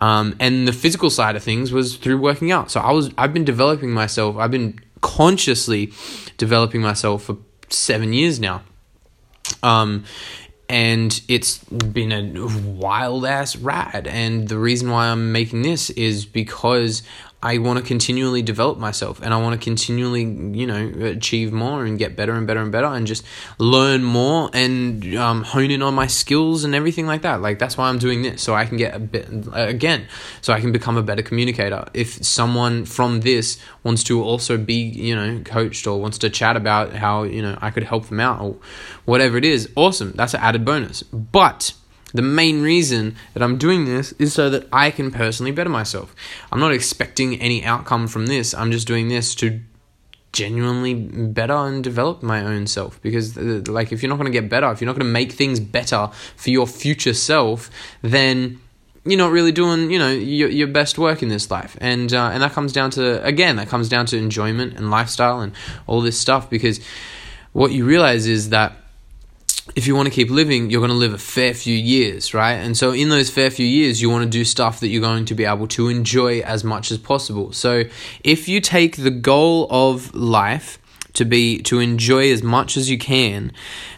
Um, 0.00 0.36
and 0.40 0.66
the 0.66 0.72
physical 0.72 1.10
side 1.10 1.36
of 1.36 1.42
things 1.42 1.70
was 1.70 1.96
through 1.96 2.18
working 2.18 2.50
out. 2.50 2.70
So 2.70 2.80
I 2.80 2.92
was, 2.92 3.10
I've 3.18 3.34
been 3.34 3.44
developing 3.44 3.90
myself. 3.90 4.36
I've 4.36 4.50
been 4.50 4.78
consciously 5.02 5.92
developing 6.36 6.80
myself 6.80 7.24
for 7.24 7.38
seven 7.70 8.12
years 8.12 8.40
now. 8.40 8.62
Um, 9.62 10.04
and 10.68 11.20
it's 11.26 11.58
been 11.64 12.12
a 12.12 12.46
wild 12.70 13.26
ass 13.26 13.56
ride. 13.56 14.06
And 14.06 14.48
the 14.48 14.58
reason 14.58 14.90
why 14.90 15.08
I'm 15.08 15.32
making 15.32 15.62
this 15.62 15.90
is 15.90 16.24
because 16.24 17.02
I 17.42 17.56
want 17.56 17.78
to 17.78 17.84
continually 17.84 18.42
develop 18.42 18.78
myself 18.78 19.20
and 19.22 19.32
I 19.32 19.38
want 19.40 19.58
to 19.58 19.64
continually, 19.64 20.24
you 20.24 20.66
know, 20.66 21.06
achieve 21.06 21.52
more 21.54 21.86
and 21.86 21.98
get 21.98 22.14
better 22.14 22.34
and 22.34 22.46
better 22.46 22.60
and 22.60 22.70
better 22.70 22.86
and 22.86 23.06
just 23.06 23.24
learn 23.56 24.04
more 24.04 24.50
and 24.52 25.16
um, 25.16 25.42
hone 25.42 25.70
in 25.70 25.80
on 25.80 25.94
my 25.94 26.06
skills 26.06 26.64
and 26.64 26.74
everything 26.74 27.06
like 27.06 27.22
that. 27.22 27.40
Like, 27.40 27.58
that's 27.58 27.78
why 27.78 27.88
I'm 27.88 27.98
doing 27.98 28.20
this. 28.20 28.42
So 28.42 28.54
I 28.54 28.66
can 28.66 28.76
get 28.76 28.94
a 28.94 28.98
bit, 28.98 29.28
again, 29.54 30.06
so 30.42 30.52
I 30.52 30.60
can 30.60 30.70
become 30.70 30.98
a 30.98 31.02
better 31.02 31.22
communicator. 31.22 31.86
If 31.94 32.22
someone 32.24 32.84
from 32.84 33.20
this 33.20 33.58
wants 33.84 34.04
to 34.04 34.22
also 34.22 34.58
be, 34.58 34.74
you 34.74 35.16
know, 35.16 35.40
coached 35.42 35.86
or 35.86 35.98
wants 35.98 36.18
to 36.18 36.28
chat 36.28 36.56
about 36.56 36.92
how, 36.92 37.22
you 37.22 37.40
know, 37.40 37.56
I 37.62 37.70
could 37.70 37.84
help 37.84 38.08
them 38.08 38.20
out 38.20 38.42
or 38.42 38.56
whatever 39.06 39.38
it 39.38 39.46
is, 39.46 39.70
awesome. 39.76 40.12
That's 40.12 40.34
an 40.34 40.40
added 40.40 40.66
bonus. 40.66 41.02
But, 41.04 41.72
the 42.12 42.22
main 42.22 42.62
reason 42.62 43.16
that 43.34 43.42
I'm 43.42 43.56
doing 43.58 43.84
this 43.84 44.12
is 44.12 44.32
so 44.32 44.50
that 44.50 44.66
I 44.72 44.90
can 44.90 45.10
personally 45.10 45.52
better 45.52 45.70
myself. 45.70 46.14
I'm 46.50 46.60
not 46.60 46.72
expecting 46.72 47.40
any 47.40 47.64
outcome 47.64 48.08
from 48.08 48.26
this. 48.26 48.54
I'm 48.54 48.72
just 48.72 48.86
doing 48.86 49.08
this 49.08 49.34
to 49.36 49.60
genuinely 50.32 50.94
better 50.94 51.54
and 51.54 51.82
develop 51.82 52.22
my 52.22 52.44
own 52.44 52.66
self 52.66 53.02
because 53.02 53.36
uh, 53.36 53.62
like 53.66 53.90
if 53.90 54.02
you're 54.02 54.08
not 54.08 54.16
going 54.16 54.32
to 54.32 54.40
get 54.40 54.48
better 54.48 54.70
if 54.70 54.80
you're 54.80 54.86
not 54.86 54.92
going 54.92 55.06
to 55.06 55.12
make 55.12 55.32
things 55.32 55.58
better 55.58 56.08
for 56.36 56.50
your 56.50 56.68
future 56.68 57.12
self 57.12 57.68
then 58.02 58.60
you're 59.04 59.18
not 59.18 59.32
really 59.32 59.50
doing 59.50 59.90
you 59.90 59.98
know 59.98 60.10
your, 60.10 60.48
your 60.48 60.68
best 60.68 60.98
work 60.98 61.20
in 61.22 61.28
this 61.28 61.50
life 61.50 61.76
and 61.80 62.14
uh, 62.14 62.30
and 62.32 62.42
that 62.44 62.52
comes 62.52 62.72
down 62.72 62.90
to 62.90 63.22
again 63.24 63.56
that 63.56 63.68
comes 63.68 63.88
down 63.88 64.06
to 64.06 64.16
enjoyment 64.16 64.74
and 64.74 64.88
lifestyle 64.88 65.40
and 65.40 65.52
all 65.88 66.00
this 66.00 66.18
stuff 66.18 66.48
because 66.48 66.80
what 67.52 67.72
you 67.72 67.84
realize 67.84 68.28
is 68.28 68.50
that 68.50 68.76
if 69.76 69.86
you 69.86 69.94
want 69.94 70.06
to 70.06 70.14
keep 70.14 70.30
living, 70.30 70.70
you're 70.70 70.80
going 70.80 70.90
to 70.90 70.96
live 70.96 71.12
a 71.12 71.18
fair 71.18 71.54
few 71.54 71.74
years, 71.74 72.34
right? 72.34 72.54
And 72.54 72.76
so, 72.76 72.92
in 72.92 73.08
those 73.08 73.30
fair 73.30 73.50
few 73.50 73.66
years, 73.66 74.02
you 74.02 74.10
want 74.10 74.24
to 74.24 74.30
do 74.30 74.44
stuff 74.44 74.80
that 74.80 74.88
you're 74.88 75.00
going 75.00 75.24
to 75.26 75.34
be 75.34 75.44
able 75.44 75.68
to 75.68 75.88
enjoy 75.88 76.40
as 76.40 76.64
much 76.64 76.90
as 76.90 76.98
possible. 76.98 77.52
So, 77.52 77.84
if 78.24 78.48
you 78.48 78.60
take 78.60 78.96
the 78.96 79.10
goal 79.10 79.66
of 79.70 80.14
life 80.14 80.78
to 81.14 81.24
be 81.24 81.60
to 81.62 81.78
enjoy 81.80 82.30
as 82.32 82.42
much 82.42 82.76
as 82.76 82.90
you 82.90 82.98
can, 82.98 83.52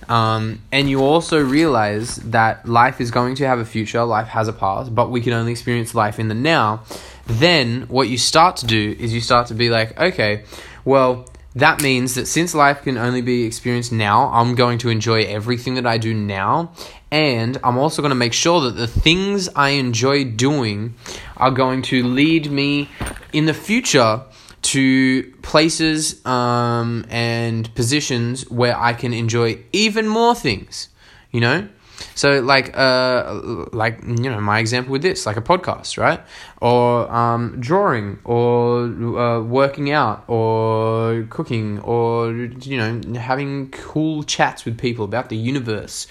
um, 0.08 0.60
and 0.70 0.90
you 0.90 1.00
also 1.00 1.42
realize 1.42 2.16
that 2.16 2.68
life 2.68 3.00
is 3.00 3.10
going 3.10 3.34
to 3.36 3.46
have 3.46 3.58
a 3.58 3.64
future, 3.64 4.04
life 4.04 4.28
has 4.28 4.48
a 4.48 4.52
past, 4.52 4.94
but 4.94 5.10
we 5.10 5.20
can 5.20 5.32
only 5.32 5.52
experience 5.52 5.94
life 5.94 6.18
in 6.18 6.28
the 6.28 6.34
now, 6.34 6.82
then 7.26 7.82
what 7.82 8.08
you 8.08 8.18
start 8.18 8.56
to 8.56 8.66
do 8.66 8.96
is 8.98 9.14
you 9.14 9.20
start 9.20 9.46
to 9.46 9.54
be 9.54 9.70
like, 9.70 9.98
okay, 9.98 10.44
well 10.84 11.26
that 11.54 11.82
means 11.82 12.14
that 12.14 12.26
since 12.26 12.54
life 12.54 12.82
can 12.82 12.96
only 12.96 13.20
be 13.20 13.44
experienced 13.44 13.92
now, 13.92 14.30
I'm 14.32 14.54
going 14.54 14.78
to 14.78 14.88
enjoy 14.88 15.22
everything 15.24 15.74
that 15.74 15.86
I 15.86 15.98
do 15.98 16.14
now. 16.14 16.72
And 17.10 17.58
I'm 17.62 17.76
also 17.76 18.00
going 18.00 18.10
to 18.10 18.16
make 18.16 18.32
sure 18.32 18.62
that 18.62 18.76
the 18.76 18.86
things 18.86 19.48
I 19.54 19.70
enjoy 19.70 20.24
doing 20.24 20.94
are 21.36 21.50
going 21.50 21.82
to 21.82 22.02
lead 22.04 22.50
me 22.50 22.88
in 23.34 23.44
the 23.44 23.54
future 23.54 24.22
to 24.62 25.32
places 25.42 26.24
um, 26.24 27.04
and 27.10 27.74
positions 27.74 28.48
where 28.48 28.78
I 28.78 28.94
can 28.94 29.12
enjoy 29.12 29.58
even 29.72 30.08
more 30.08 30.34
things. 30.34 30.88
You 31.32 31.40
know? 31.40 31.68
So 32.14 32.40
like 32.40 32.76
uh 32.76 33.40
like 33.72 34.02
you 34.02 34.30
know 34.30 34.40
my 34.40 34.58
example 34.58 34.92
with 34.92 35.02
this 35.02 35.26
like 35.26 35.36
a 35.36 35.42
podcast 35.42 35.98
right 35.98 36.20
or 36.60 37.10
um 37.12 37.60
drawing 37.60 38.18
or 38.24 38.84
uh, 38.84 39.40
working 39.42 39.90
out 39.90 40.24
or 40.28 41.26
cooking 41.30 41.80
or 41.80 42.32
you 42.32 42.76
know 42.76 43.18
having 43.18 43.70
cool 43.70 44.22
chats 44.22 44.64
with 44.64 44.78
people 44.78 45.04
about 45.04 45.28
the 45.28 45.36
universe. 45.36 46.06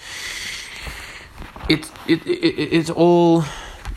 It's 1.68 1.90
it, 2.08 2.26
it 2.26 2.30
it's 2.78 2.90
all 2.90 3.44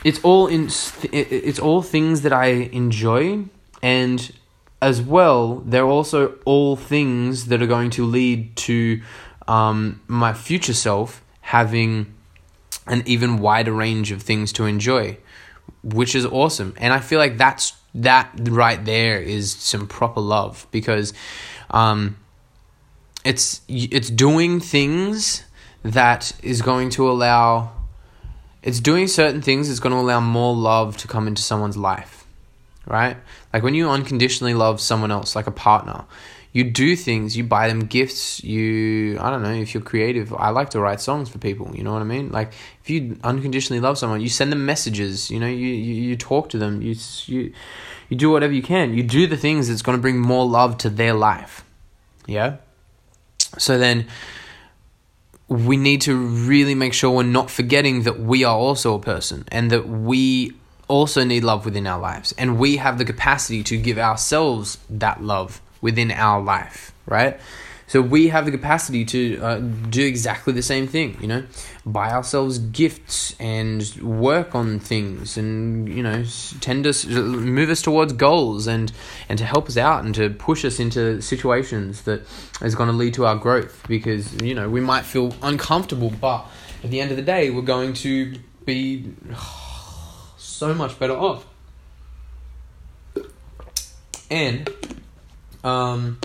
it's 0.04 0.20
all 0.24 0.48
in 0.48 0.70
it's 1.12 1.60
all 1.60 1.82
things 1.82 2.22
that 2.22 2.32
I 2.32 2.70
enjoy 2.72 3.46
and 3.82 4.32
as 4.82 5.02
well 5.02 5.64
they're 5.66 5.86
also 5.86 6.36
all 6.46 6.76
things 6.76 7.46
that 7.48 7.62
are 7.62 7.68
going 7.68 7.90
to 7.90 8.06
lead 8.06 8.56
to 8.56 9.02
um, 9.48 10.02
my 10.08 10.34
future 10.34 10.74
self 10.74 11.25
having 11.46 12.12
an 12.88 13.04
even 13.06 13.38
wider 13.38 13.72
range 13.72 14.12
of 14.12 14.24
things 14.24 14.52
to 14.52 14.66
enjoy, 14.66 15.16
which 15.84 16.16
is 16.16 16.26
awesome. 16.26 16.74
And 16.78 16.92
I 16.92 17.00
feel 17.00 17.20
like 17.20 17.38
that's 17.38 17.74
that 17.94 18.32
right 18.42 18.84
there 18.84 19.22
is 19.22 19.52
some 19.52 19.88
proper 19.88 20.22
love 20.22 20.66
because 20.72 21.14
um, 21.70 22.18
it's 23.24 23.62
it's 23.68 24.10
doing 24.10 24.60
things 24.60 25.44
that 25.84 26.34
is 26.42 26.64
going 26.64 26.90
to 26.90 27.08
allow 27.08 27.72
it's 28.64 28.80
doing 28.80 29.08
certain 29.08 29.44
things 29.44 29.68
that's 29.68 29.80
going 29.80 29.94
to 29.94 30.00
allow 30.00 30.20
more 30.20 30.56
love 30.56 30.98
to 30.98 31.08
come 31.08 31.28
into 31.28 31.44
someone's 31.44 31.78
life 31.78 32.26
right 32.88 33.18
like 33.54 33.62
when 33.62 33.76
you 33.76 33.88
unconditionally 33.88 34.56
love 34.56 34.82
someone 34.82 35.12
else 35.12 35.36
like 35.36 35.48
a 35.48 35.52
partner 35.52 36.06
you 36.56 36.64
do 36.64 36.96
things, 36.96 37.36
you 37.36 37.44
buy 37.44 37.68
them 37.68 37.82
gifts, 37.82 38.42
you 38.42 39.20
I 39.20 39.30
don't 39.30 39.44
know, 39.44 39.52
if 39.52 39.74
you're 39.74 39.84
creative, 39.84 40.34
I 40.34 40.52
like 40.52 40.70
to 40.70 40.80
write 40.80 41.02
songs 41.02 41.28
for 41.28 41.38
people, 41.38 41.70
you 41.76 41.84
know 41.84 41.92
what 41.92 42.02
I 42.02 42.06
mean? 42.06 42.32
Like 42.32 42.54
if 42.82 42.90
you 42.90 43.20
unconditionally 43.26 43.82
love 43.82 43.98
someone, 43.98 44.22
you 44.22 44.30
send 44.30 44.54
them 44.54 44.66
messages, 44.66 45.30
you 45.30 45.38
know, 45.38 45.48
you 45.48 45.68
you, 45.68 45.94
you 45.96 46.16
talk 46.16 46.48
to 46.52 46.58
them, 46.58 46.82
you 46.82 46.96
you 47.26 47.52
you 48.08 48.16
do 48.16 48.32
whatever 48.32 48.54
you 48.54 48.62
can. 48.62 48.94
You 48.94 49.04
do 49.04 49.28
the 49.28 49.36
things 49.36 49.68
that's 49.68 49.82
going 49.82 49.98
to 49.98 50.02
bring 50.02 50.18
more 50.18 50.48
love 50.48 50.78
to 50.78 50.90
their 50.90 51.14
life. 51.14 51.66
Yeah? 52.26 52.56
So 53.58 53.78
then 53.78 54.08
we 55.50 55.76
need 55.76 56.00
to 56.04 56.16
really 56.16 56.74
make 56.74 56.94
sure 56.94 57.12
we're 57.12 57.24
not 57.24 57.52
forgetting 57.52 58.04
that 58.04 58.18
we 58.18 58.46
are 58.46 58.56
also 58.56 58.96
a 58.96 59.00
person 59.00 59.44
and 59.50 59.72
that 59.72 59.90
we 59.90 60.54
also 60.88 61.26
need 61.26 61.44
love 61.44 61.66
within 61.66 61.86
our 61.86 62.00
lives 62.00 62.34
and 62.38 62.58
we 62.58 62.78
have 62.78 62.98
the 62.98 63.04
capacity 63.04 63.62
to 63.64 63.76
give 63.76 63.98
ourselves 63.98 64.78
that 64.90 65.22
love 65.22 65.60
within 65.86 66.12
our 66.12 66.42
life, 66.42 66.92
right? 67.06 67.40
So 67.88 68.02
we 68.02 68.30
have 68.30 68.46
the 68.46 68.52
capacity 68.52 69.06
to 69.06 69.40
uh, 69.40 69.60
do 69.60 70.04
exactly 70.04 70.54
the 70.54 70.64
same 70.64 70.88
thing, 70.88 71.18
you 71.22 71.28
know, 71.28 71.44
buy 71.86 72.10
ourselves 72.10 72.58
gifts 72.58 73.36
and 73.40 73.84
work 74.02 74.56
on 74.56 74.80
things, 74.80 75.38
and 75.38 75.88
you 75.88 76.02
know, 76.02 76.26
tend 76.62 76.88
us, 76.88 77.06
move 77.06 77.70
us 77.70 77.84
towards 77.84 78.14
goals, 78.14 78.66
and 78.66 78.92
and 79.30 79.38
to 79.38 79.46
help 79.46 79.68
us 79.68 79.78
out 79.78 80.04
and 80.04 80.16
to 80.16 80.32
push 80.32 80.66
us 80.66 80.80
into 80.80 81.22
situations 81.22 82.02
that 82.02 82.24
is 82.64 82.74
going 82.74 82.90
to 82.90 82.96
lead 82.96 83.14
to 83.14 83.28
our 83.28 83.36
growth. 83.36 83.86
Because 83.88 84.34
you 84.42 84.56
know, 84.56 84.68
we 84.68 84.82
might 84.82 85.06
feel 85.06 85.36
uncomfortable, 85.44 86.10
but 86.10 86.48
at 86.84 86.90
the 86.90 87.00
end 87.00 87.12
of 87.12 87.18
the 87.18 87.24
day, 87.24 87.52
we're 87.52 87.62
going 87.62 87.94
to 87.94 88.34
be 88.66 89.14
so 90.38 90.74
much 90.74 90.98
better 90.98 91.16
off. 91.16 91.46
And 94.32 94.68
um, 95.66 96.20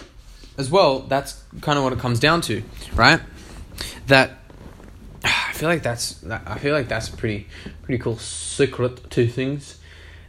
as 0.58 0.70
well, 0.70 1.00
that's 1.00 1.42
kind 1.62 1.78
of 1.78 1.84
what 1.84 1.94
it 1.94 1.98
comes 1.98 2.20
down 2.20 2.42
to, 2.42 2.62
right? 2.94 3.20
That 4.06 4.32
I 5.24 5.52
feel 5.54 5.68
like 5.68 5.82
that's 5.82 6.22
I 6.28 6.58
feel 6.58 6.74
like 6.74 6.88
that's 6.88 7.08
pretty 7.08 7.48
pretty 7.82 8.00
cool 8.02 8.18
secret 8.18 9.10
to 9.10 9.26
things. 9.26 9.78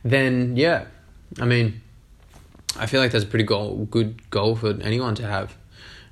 Then 0.03 0.55
yeah, 0.55 0.85
I 1.39 1.45
mean, 1.45 1.81
I 2.77 2.85
feel 2.85 3.01
like 3.01 3.11
that's 3.11 3.25
a 3.25 3.27
pretty 3.27 3.43
goal, 3.43 3.85
good 3.91 4.29
goal 4.29 4.55
for 4.55 4.79
anyone 4.81 5.15
to 5.15 5.27
have. 5.27 5.55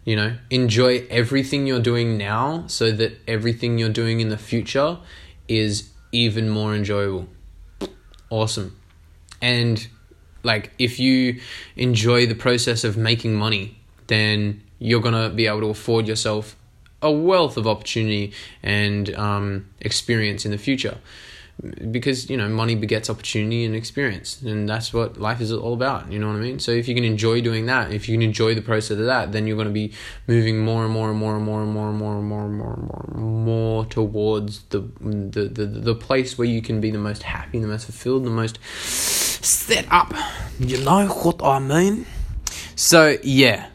You 0.04 0.16
know, 0.16 0.36
enjoy 0.50 1.06
everything 1.10 1.68
you're 1.68 1.82
doing 1.82 2.18
now 2.18 2.66
so 2.68 2.92
that 2.92 3.18
everything 3.28 3.78
you're 3.78 3.90
doing 3.90 4.20
in 4.20 4.30
the 4.30 4.38
future 4.38 4.98
is 5.48 5.90
even 6.12 6.50
more 6.50 6.76
enjoyable. 6.76 7.28
Awesome. 8.30 8.76
And 9.42 9.88
like 10.44 10.72
if 10.80 11.00
you 11.00 11.40
enjoy 11.76 12.26
the 12.26 12.36
process 12.36 12.84
of 12.84 12.98
making 12.98 13.36
money, 13.36 13.78
then 14.08 14.62
you're 14.80 15.02
going 15.02 15.14
to 15.14 15.30
be 15.36 15.48
able 15.48 15.62
to 15.62 15.68
afford 15.68 16.08
yourself 16.08 16.56
a 17.02 17.12
wealth 17.12 17.58
of 17.58 17.68
opportunity 17.68 18.34
and 18.64 19.14
um, 19.16 19.68
experience 19.82 20.46
in 20.46 20.52
the 20.52 20.58
future. 20.58 20.98
Because 21.92 22.30
you 22.30 22.38
know 22.38 22.48
money 22.48 22.74
begets 22.74 23.10
opportunity 23.10 23.66
and 23.66 23.76
experience 23.76 24.42
and 24.42 24.70
that's 24.70 24.94
what 24.94 25.20
life 25.20 25.42
is 25.42 25.52
all 25.52 25.74
about 25.74 26.10
you 26.10 26.18
know 26.18 26.28
what 26.28 26.38
i 26.38 26.40
mean? 26.40 26.58
So 26.58 26.72
if 26.72 26.88
you 26.88 26.96
can 26.96 27.04
enjoy 27.04 27.42
doing 27.42 27.66
that 27.66 27.92
if 27.92 28.08
you 28.08 28.16
can 28.16 28.22
enjoy 28.22 28.56
the 28.56 28.62
process 28.62 28.92
of 28.92 29.08
that 29.08 29.34
then 29.34 29.46
you're 29.46 29.58
going 29.58 29.68
to 29.68 29.74
be 29.74 29.92
moving 30.26 30.60
more 30.60 30.86
and 30.86 30.94
more 30.94 31.10
and 31.10 31.20
more 31.20 31.36
and 31.36 31.44
more 31.44 31.62
and 31.62 31.74
more 31.74 31.90
and 31.90 31.98
more 31.98 32.16
and 32.16 32.26
more 32.30 32.46
and 32.46 32.58
more 32.58 32.74
and 32.74 32.88
more 32.88 33.30
more 33.46 33.86
towards 33.88 34.64
the 34.70 34.80
the 35.02 35.50
the, 35.50 35.66
the 35.66 35.96
place 35.96 36.38
where 36.38 36.48
you 36.48 36.62
can 36.62 36.80
be 36.80 36.92
the 36.92 36.98
most 36.98 37.24
happy 37.24 37.60
the 37.60 37.68
most 37.68 37.84
fulfilled 37.84 38.24
the 38.24 38.30
most 38.30 38.58
set 39.42 39.86
up 39.92 40.14
you 40.60 40.78
know 40.84 41.06
what 41.08 41.44
i 41.44 41.60
mean 41.60 42.06
so 42.76 43.18
yeah 43.24 43.68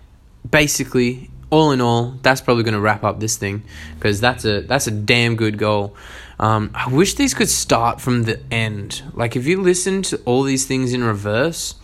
basically 0.48 1.30
all 1.54 1.70
in 1.70 1.80
all, 1.80 2.18
that's 2.22 2.40
probably 2.40 2.64
going 2.64 2.74
to 2.74 2.80
wrap 2.80 3.04
up 3.04 3.20
this 3.20 3.36
thing 3.36 3.62
because 3.94 4.20
that's 4.20 4.44
a 4.44 4.62
that's 4.62 4.88
a 4.88 4.90
damn 4.90 5.36
good 5.36 5.56
goal. 5.56 5.94
Um, 6.40 6.72
I 6.74 6.88
wish 6.88 7.14
these 7.14 7.32
could 7.32 7.48
start 7.48 8.00
from 8.00 8.24
the 8.24 8.40
end. 8.50 9.02
Like 9.12 9.36
if 9.36 9.46
you 9.46 9.62
listen 9.62 10.02
to 10.02 10.20
all 10.24 10.42
these 10.42 10.66
things 10.66 10.92
in 10.92 11.04
reverse, 11.04 11.76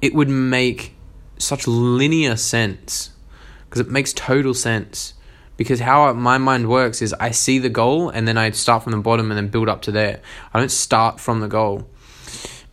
it 0.00 0.14
would 0.14 0.28
make 0.28 0.94
such 1.36 1.66
linear 1.66 2.36
sense 2.36 3.10
because 3.64 3.80
it 3.80 3.90
makes 3.90 4.12
total 4.12 4.54
sense. 4.54 5.14
Because 5.56 5.80
how 5.80 6.12
my 6.12 6.38
mind 6.38 6.68
works 6.68 7.02
is 7.02 7.12
I 7.14 7.32
see 7.32 7.58
the 7.58 7.68
goal 7.68 8.10
and 8.10 8.28
then 8.28 8.38
I 8.38 8.50
start 8.50 8.84
from 8.84 8.92
the 8.92 8.98
bottom 8.98 9.32
and 9.32 9.36
then 9.36 9.48
build 9.48 9.68
up 9.68 9.82
to 9.82 9.90
there. 9.90 10.20
I 10.54 10.60
don't 10.60 10.70
start 10.70 11.18
from 11.18 11.40
the 11.40 11.48
goal. 11.48 11.88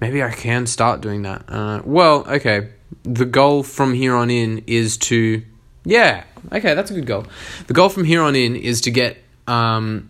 Maybe 0.05 0.21
I 0.21 0.29
can 0.29 0.67
start 0.67 1.01
doing 1.01 1.23
that. 1.23 1.45
Uh, 1.47 1.81
well, 1.83 2.27
okay. 2.27 2.69
The 3.01 3.25
goal 3.25 3.63
from 3.63 3.95
here 3.95 4.13
on 4.13 4.29
in 4.29 4.63
is 4.67 4.97
to 5.09 5.41
yeah. 5.83 6.25
Okay, 6.51 6.75
that's 6.75 6.91
a 6.91 6.93
good 6.93 7.07
goal. 7.07 7.25
The 7.65 7.73
goal 7.73 7.89
from 7.89 8.03
here 8.03 8.21
on 8.21 8.35
in 8.35 8.55
is 8.55 8.81
to 8.81 8.91
get 8.91 9.17
um, 9.47 10.09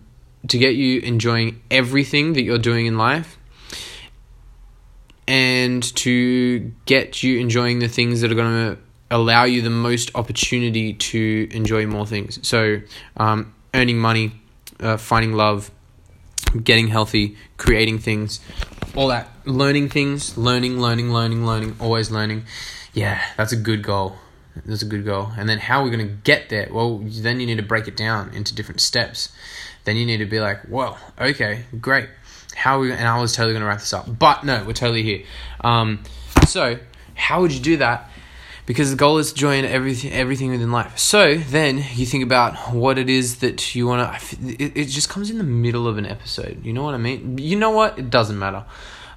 to 0.49 0.57
get 0.57 0.75
you 0.75 0.99
enjoying 0.99 1.61
everything 1.71 2.33
that 2.33 2.41
you're 2.41 2.57
doing 2.57 2.87
in 2.87 2.97
life, 2.97 3.37
and 5.29 5.81
to 5.95 6.73
get 6.85 7.23
you 7.23 7.39
enjoying 7.39 7.79
the 7.79 7.87
things 7.87 8.19
that 8.19 8.29
are 8.29 8.35
going 8.35 8.75
to 8.75 8.81
allow 9.09 9.45
you 9.45 9.61
the 9.61 9.69
most 9.69 10.11
opportunity 10.13 10.93
to 10.93 11.47
enjoy 11.51 11.87
more 11.87 12.05
things. 12.05 12.45
So, 12.45 12.81
um, 13.15 13.53
earning 13.73 13.97
money, 13.97 14.33
uh, 14.81 14.97
finding 14.97 15.31
love, 15.31 15.71
getting 16.61 16.89
healthy, 16.89 17.37
creating 17.55 17.99
things, 17.99 18.41
all 18.95 19.07
that, 19.09 19.29
learning 19.45 19.89
things, 19.89 20.37
learning, 20.37 20.79
learning, 20.79 21.11
learning, 21.11 21.45
learning, 21.45 21.75
always 21.79 22.11
learning. 22.11 22.45
Yeah, 22.93 23.21
that's 23.37 23.51
a 23.51 23.57
good 23.57 23.83
goal. 23.83 24.15
That's 24.65 24.81
a 24.81 24.85
good 24.85 25.03
goal. 25.03 25.31
And 25.37 25.49
then 25.49 25.59
how 25.59 25.81
are 25.81 25.83
we 25.83 25.91
going 25.91 26.07
to 26.07 26.13
get 26.13 26.49
there? 26.49 26.69
Well, 26.71 26.99
then 26.99 27.39
you 27.39 27.45
need 27.45 27.57
to 27.57 27.63
break 27.63 27.87
it 27.87 27.97
down 27.97 28.33
into 28.33 28.55
different 28.55 28.79
steps. 28.79 29.35
Then 29.83 29.97
you 29.97 30.05
need 30.05 30.17
to 30.17 30.25
be 30.25 30.39
like, 30.39 30.61
well, 30.69 30.97
okay, 31.19 31.65
great. 31.81 32.07
How 32.55 32.77
are 32.77 32.79
we, 32.79 32.91
and 32.93 33.07
I 33.07 33.19
was 33.19 33.33
totally 33.33 33.53
going 33.53 33.61
to 33.61 33.67
wrap 33.67 33.79
this 33.79 33.91
up, 33.91 34.17
but 34.17 34.45
no, 34.45 34.63
we're 34.63 34.73
totally 34.73 35.03
here. 35.03 35.23
Um, 35.61 36.03
so 36.47 36.79
how 37.15 37.41
would 37.41 37.51
you 37.51 37.59
do 37.59 37.77
that? 37.77 38.09
Because 38.65 38.89
the 38.89 38.97
goal 38.97 39.19
is 39.19 39.31
to 39.31 39.37
join 39.37 39.63
everything, 39.63 40.11
everything 40.11 40.49
within 40.49 40.71
life. 40.71 40.97
So 40.97 41.35
then 41.35 41.77
you 41.93 42.05
think 42.05 42.23
about 42.23 42.73
what 42.73 42.97
it 42.97 43.09
is 43.09 43.37
that 43.37 43.75
you 43.75 43.87
want 43.87 44.19
to. 44.19 44.37
It, 44.63 44.75
it 44.75 44.85
just 44.85 45.07
comes 45.07 45.29
in 45.29 45.37
the 45.37 45.43
middle 45.43 45.87
of 45.87 45.97
an 45.97 46.05
episode. 46.05 46.65
You 46.65 46.73
know 46.73 46.83
what 46.83 46.95
I 46.95 46.97
mean? 46.97 47.37
You 47.37 47.57
know 47.57 47.69
what? 47.71 47.99
It 47.99 48.09
doesn't 48.09 48.39
matter. 48.39 48.65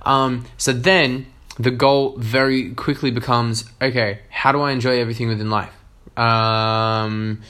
Um, 0.02 0.44
so 0.58 0.72
then 0.72 1.26
the 1.58 1.70
goal 1.70 2.16
very 2.18 2.74
quickly 2.74 3.10
becomes 3.10 3.64
okay, 3.80 4.20
how 4.28 4.52
do 4.52 4.60
I 4.60 4.72
enjoy 4.72 5.00
everything 5.00 5.28
within 5.28 5.50
life? 5.50 5.72
Um, 6.16 7.42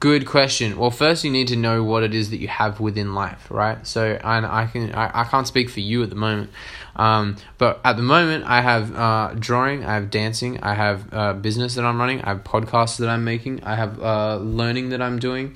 good 0.00 0.26
question. 0.26 0.78
Well, 0.78 0.90
first 0.90 1.24
you 1.24 1.30
need 1.30 1.48
to 1.48 1.56
know 1.56 1.84
what 1.84 2.02
it 2.02 2.14
is 2.14 2.30
that 2.30 2.38
you 2.38 2.48
have 2.48 2.80
within 2.80 3.14
life, 3.14 3.50
right? 3.50 3.86
So, 3.86 4.18
and 4.24 4.46
I 4.46 4.66
can 4.66 4.94
I, 4.94 5.20
I 5.20 5.24
can't 5.24 5.46
speak 5.46 5.68
for 5.68 5.80
you 5.80 6.02
at 6.02 6.08
the 6.08 6.16
moment, 6.16 6.50
um, 6.96 7.36
but 7.58 7.80
at 7.84 7.96
the 7.96 8.02
moment 8.02 8.44
I 8.46 8.62
have 8.62 8.96
uh, 8.96 9.34
drawing, 9.38 9.84
I 9.84 9.94
have 9.94 10.10
dancing, 10.10 10.58
I 10.62 10.74
have 10.74 11.12
uh, 11.12 11.34
business 11.34 11.74
that 11.74 11.84
I'm 11.84 11.98
running, 11.98 12.22
I 12.22 12.30
have 12.30 12.44
podcasts 12.44 12.96
that 12.96 13.10
I'm 13.10 13.24
making, 13.24 13.62
I 13.62 13.76
have 13.76 14.02
uh, 14.02 14.36
learning 14.36 14.88
that 14.88 15.02
I'm 15.02 15.18
doing. 15.18 15.54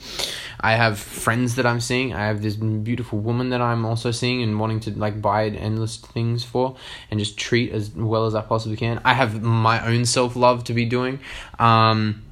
I 0.61 0.77
have 0.77 0.99
friends 0.99 1.57
that 1.57 1.67
I'm 1.67 1.81
seeing. 1.81 2.15
I 2.15 2.27
have 2.27 2.41
this 2.41 2.57
beautiful 2.57 3.19
woman 3.19 3.51
that 3.51 3.61
I'm 3.61 3.85
also 3.85 4.11
seeing 4.11 4.43
and 4.43 4.59
wanting 4.59 4.81
to 4.81 4.93
like 4.93 5.21
buy 5.21 5.49
endless 5.49 5.99
things 5.99 6.43
for 6.43 6.77
and 7.11 7.21
just 7.21 7.37
treat 7.37 7.71
as 7.71 7.91
well 7.91 8.25
as 8.25 8.35
I 8.35 8.41
possibly 8.41 8.79
can. 8.79 8.99
I 9.05 9.13
have 9.13 9.43
my 9.43 9.87
own 9.87 10.07
self 10.07 10.37
love 10.37 10.65
to 10.65 10.73
be 10.73 10.87
doing. 10.87 11.21
Um, 11.59 12.23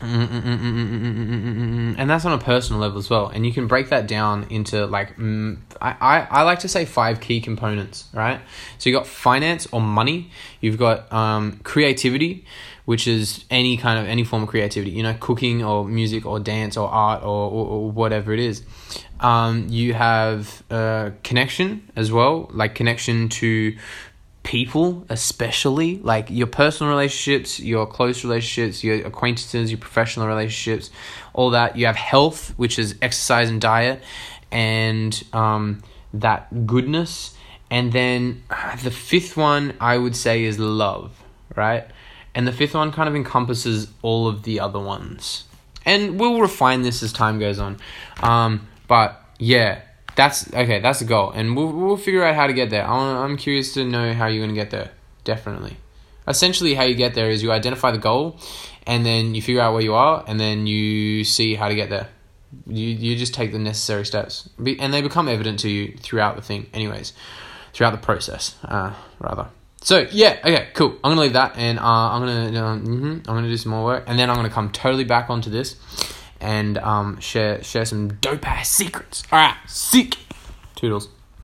and 0.00 2.08
that's 2.08 2.24
on 2.24 2.32
a 2.32 2.38
personal 2.38 2.80
level 2.80 2.98
as 2.98 3.10
well 3.10 3.28
and 3.28 3.44
you 3.44 3.52
can 3.52 3.66
break 3.66 3.88
that 3.88 4.06
down 4.06 4.46
into 4.50 4.86
like 4.86 5.18
I, 5.18 5.56
I, 5.80 6.26
I 6.30 6.42
like 6.42 6.60
to 6.60 6.68
say 6.68 6.84
five 6.84 7.20
key 7.20 7.40
components 7.40 8.08
right 8.12 8.40
so 8.78 8.88
you 8.88 8.96
got 8.96 9.06
finance 9.06 9.66
or 9.72 9.80
money 9.80 10.30
you've 10.60 10.78
got 10.78 11.12
um, 11.12 11.60
creativity 11.64 12.44
which 12.84 13.06
is 13.06 13.44
any 13.50 13.76
kind 13.76 13.98
of 13.98 14.06
any 14.06 14.24
form 14.24 14.44
of 14.44 14.48
creativity 14.48 14.92
you 14.92 15.02
know 15.02 15.16
cooking 15.18 15.64
or 15.64 15.84
music 15.84 16.24
or 16.24 16.38
dance 16.38 16.76
or 16.76 16.88
art 16.88 17.22
or, 17.22 17.50
or, 17.50 17.66
or 17.66 17.90
whatever 17.90 18.32
it 18.32 18.40
is 18.40 18.62
um, 19.20 19.66
you 19.68 19.94
have 19.94 20.62
uh, 20.70 21.10
connection 21.24 21.90
as 21.96 22.12
well 22.12 22.48
like 22.52 22.74
connection 22.74 23.28
to 23.28 23.76
people 24.48 25.04
especially 25.10 25.98
like 25.98 26.30
your 26.30 26.46
personal 26.46 26.90
relationships 26.90 27.60
your 27.60 27.86
close 27.86 28.24
relationships 28.24 28.82
your 28.82 29.06
acquaintances 29.06 29.70
your 29.70 29.78
professional 29.78 30.26
relationships 30.26 30.90
all 31.34 31.50
that 31.50 31.76
you 31.76 31.84
have 31.84 31.96
health 31.96 32.54
which 32.56 32.78
is 32.78 32.96
exercise 33.02 33.50
and 33.50 33.60
diet 33.60 34.02
and 34.50 35.22
um, 35.34 35.82
that 36.14 36.66
goodness 36.66 37.36
and 37.70 37.92
then 37.92 38.42
the 38.82 38.90
fifth 38.90 39.36
one 39.36 39.74
i 39.80 39.98
would 39.98 40.16
say 40.16 40.44
is 40.44 40.58
love 40.58 41.12
right 41.54 41.86
and 42.38 42.46
the 42.46 42.52
fifth 42.52 42.74
one 42.74 42.92
kind 42.92 43.08
of 43.08 43.16
encompasses 43.16 43.88
all 44.00 44.28
of 44.28 44.44
the 44.44 44.60
other 44.60 44.78
ones. 44.78 45.42
And 45.84 46.20
we'll 46.20 46.40
refine 46.40 46.82
this 46.82 47.02
as 47.02 47.12
time 47.12 47.40
goes 47.40 47.58
on. 47.58 47.78
Um, 48.22 48.68
but 48.86 49.20
yeah, 49.40 49.80
that's 50.18 50.52
okay. 50.52 50.80
That's 50.80 50.98
the 50.98 51.04
goal, 51.04 51.30
and 51.30 51.56
we'll 51.56 51.70
we'll 51.72 51.96
figure 51.96 52.24
out 52.24 52.34
how 52.34 52.48
to 52.48 52.52
get 52.52 52.70
there. 52.70 52.84
I'm 52.84 53.36
curious 53.36 53.72
to 53.74 53.84
know 53.84 54.12
how 54.12 54.26
you're 54.26 54.44
gonna 54.44 54.52
get 54.52 54.70
there. 54.70 54.90
Definitely. 55.22 55.76
Essentially, 56.26 56.74
how 56.74 56.82
you 56.82 56.96
get 56.96 57.14
there 57.14 57.30
is 57.30 57.40
you 57.40 57.52
identify 57.52 57.92
the 57.92 57.98
goal, 57.98 58.36
and 58.84 59.06
then 59.06 59.36
you 59.36 59.40
figure 59.40 59.60
out 59.60 59.74
where 59.74 59.82
you 59.82 59.94
are, 59.94 60.24
and 60.26 60.40
then 60.40 60.66
you 60.66 61.22
see 61.22 61.54
how 61.54 61.68
to 61.68 61.76
get 61.76 61.88
there. 61.88 62.08
You 62.66 62.88
you 62.88 63.16
just 63.16 63.32
take 63.32 63.52
the 63.52 63.60
necessary 63.60 64.04
steps, 64.04 64.50
and 64.58 64.92
they 64.92 65.02
become 65.02 65.28
evident 65.28 65.60
to 65.60 65.70
you 65.70 65.96
throughout 65.96 66.34
the 66.34 66.42
thing. 66.42 66.66
Anyways, 66.74 67.12
throughout 67.72 67.92
the 67.92 68.04
process, 68.04 68.56
uh, 68.64 68.94
rather. 69.20 69.46
So 69.82 70.08
yeah, 70.10 70.38
okay, 70.40 70.68
cool. 70.74 70.96
I'm 71.04 71.12
gonna 71.12 71.20
leave 71.20 71.34
that, 71.34 71.56
and 71.56 71.78
uh, 71.78 71.82
I'm 71.84 72.22
gonna 72.22 72.64
um, 72.64 72.84
mm-hmm, 72.84 73.30
I'm 73.30 73.36
gonna 73.36 73.48
do 73.48 73.56
some 73.56 73.70
more 73.70 73.84
work, 73.84 74.04
and 74.08 74.18
then 74.18 74.30
I'm 74.30 74.34
gonna 74.34 74.50
come 74.50 74.72
totally 74.72 75.04
back 75.04 75.30
onto 75.30 75.48
this, 75.48 75.76
and 76.40 76.78
um, 76.78 77.18
share 77.20 77.62
share 77.62 77.84
some 77.84 78.08
dope 78.14 78.46
ass 78.48 78.70
secrets. 78.70 79.22
All 79.32 79.38
right, 79.38 79.56
sick. 79.66 80.16
Toodles. 80.74 81.08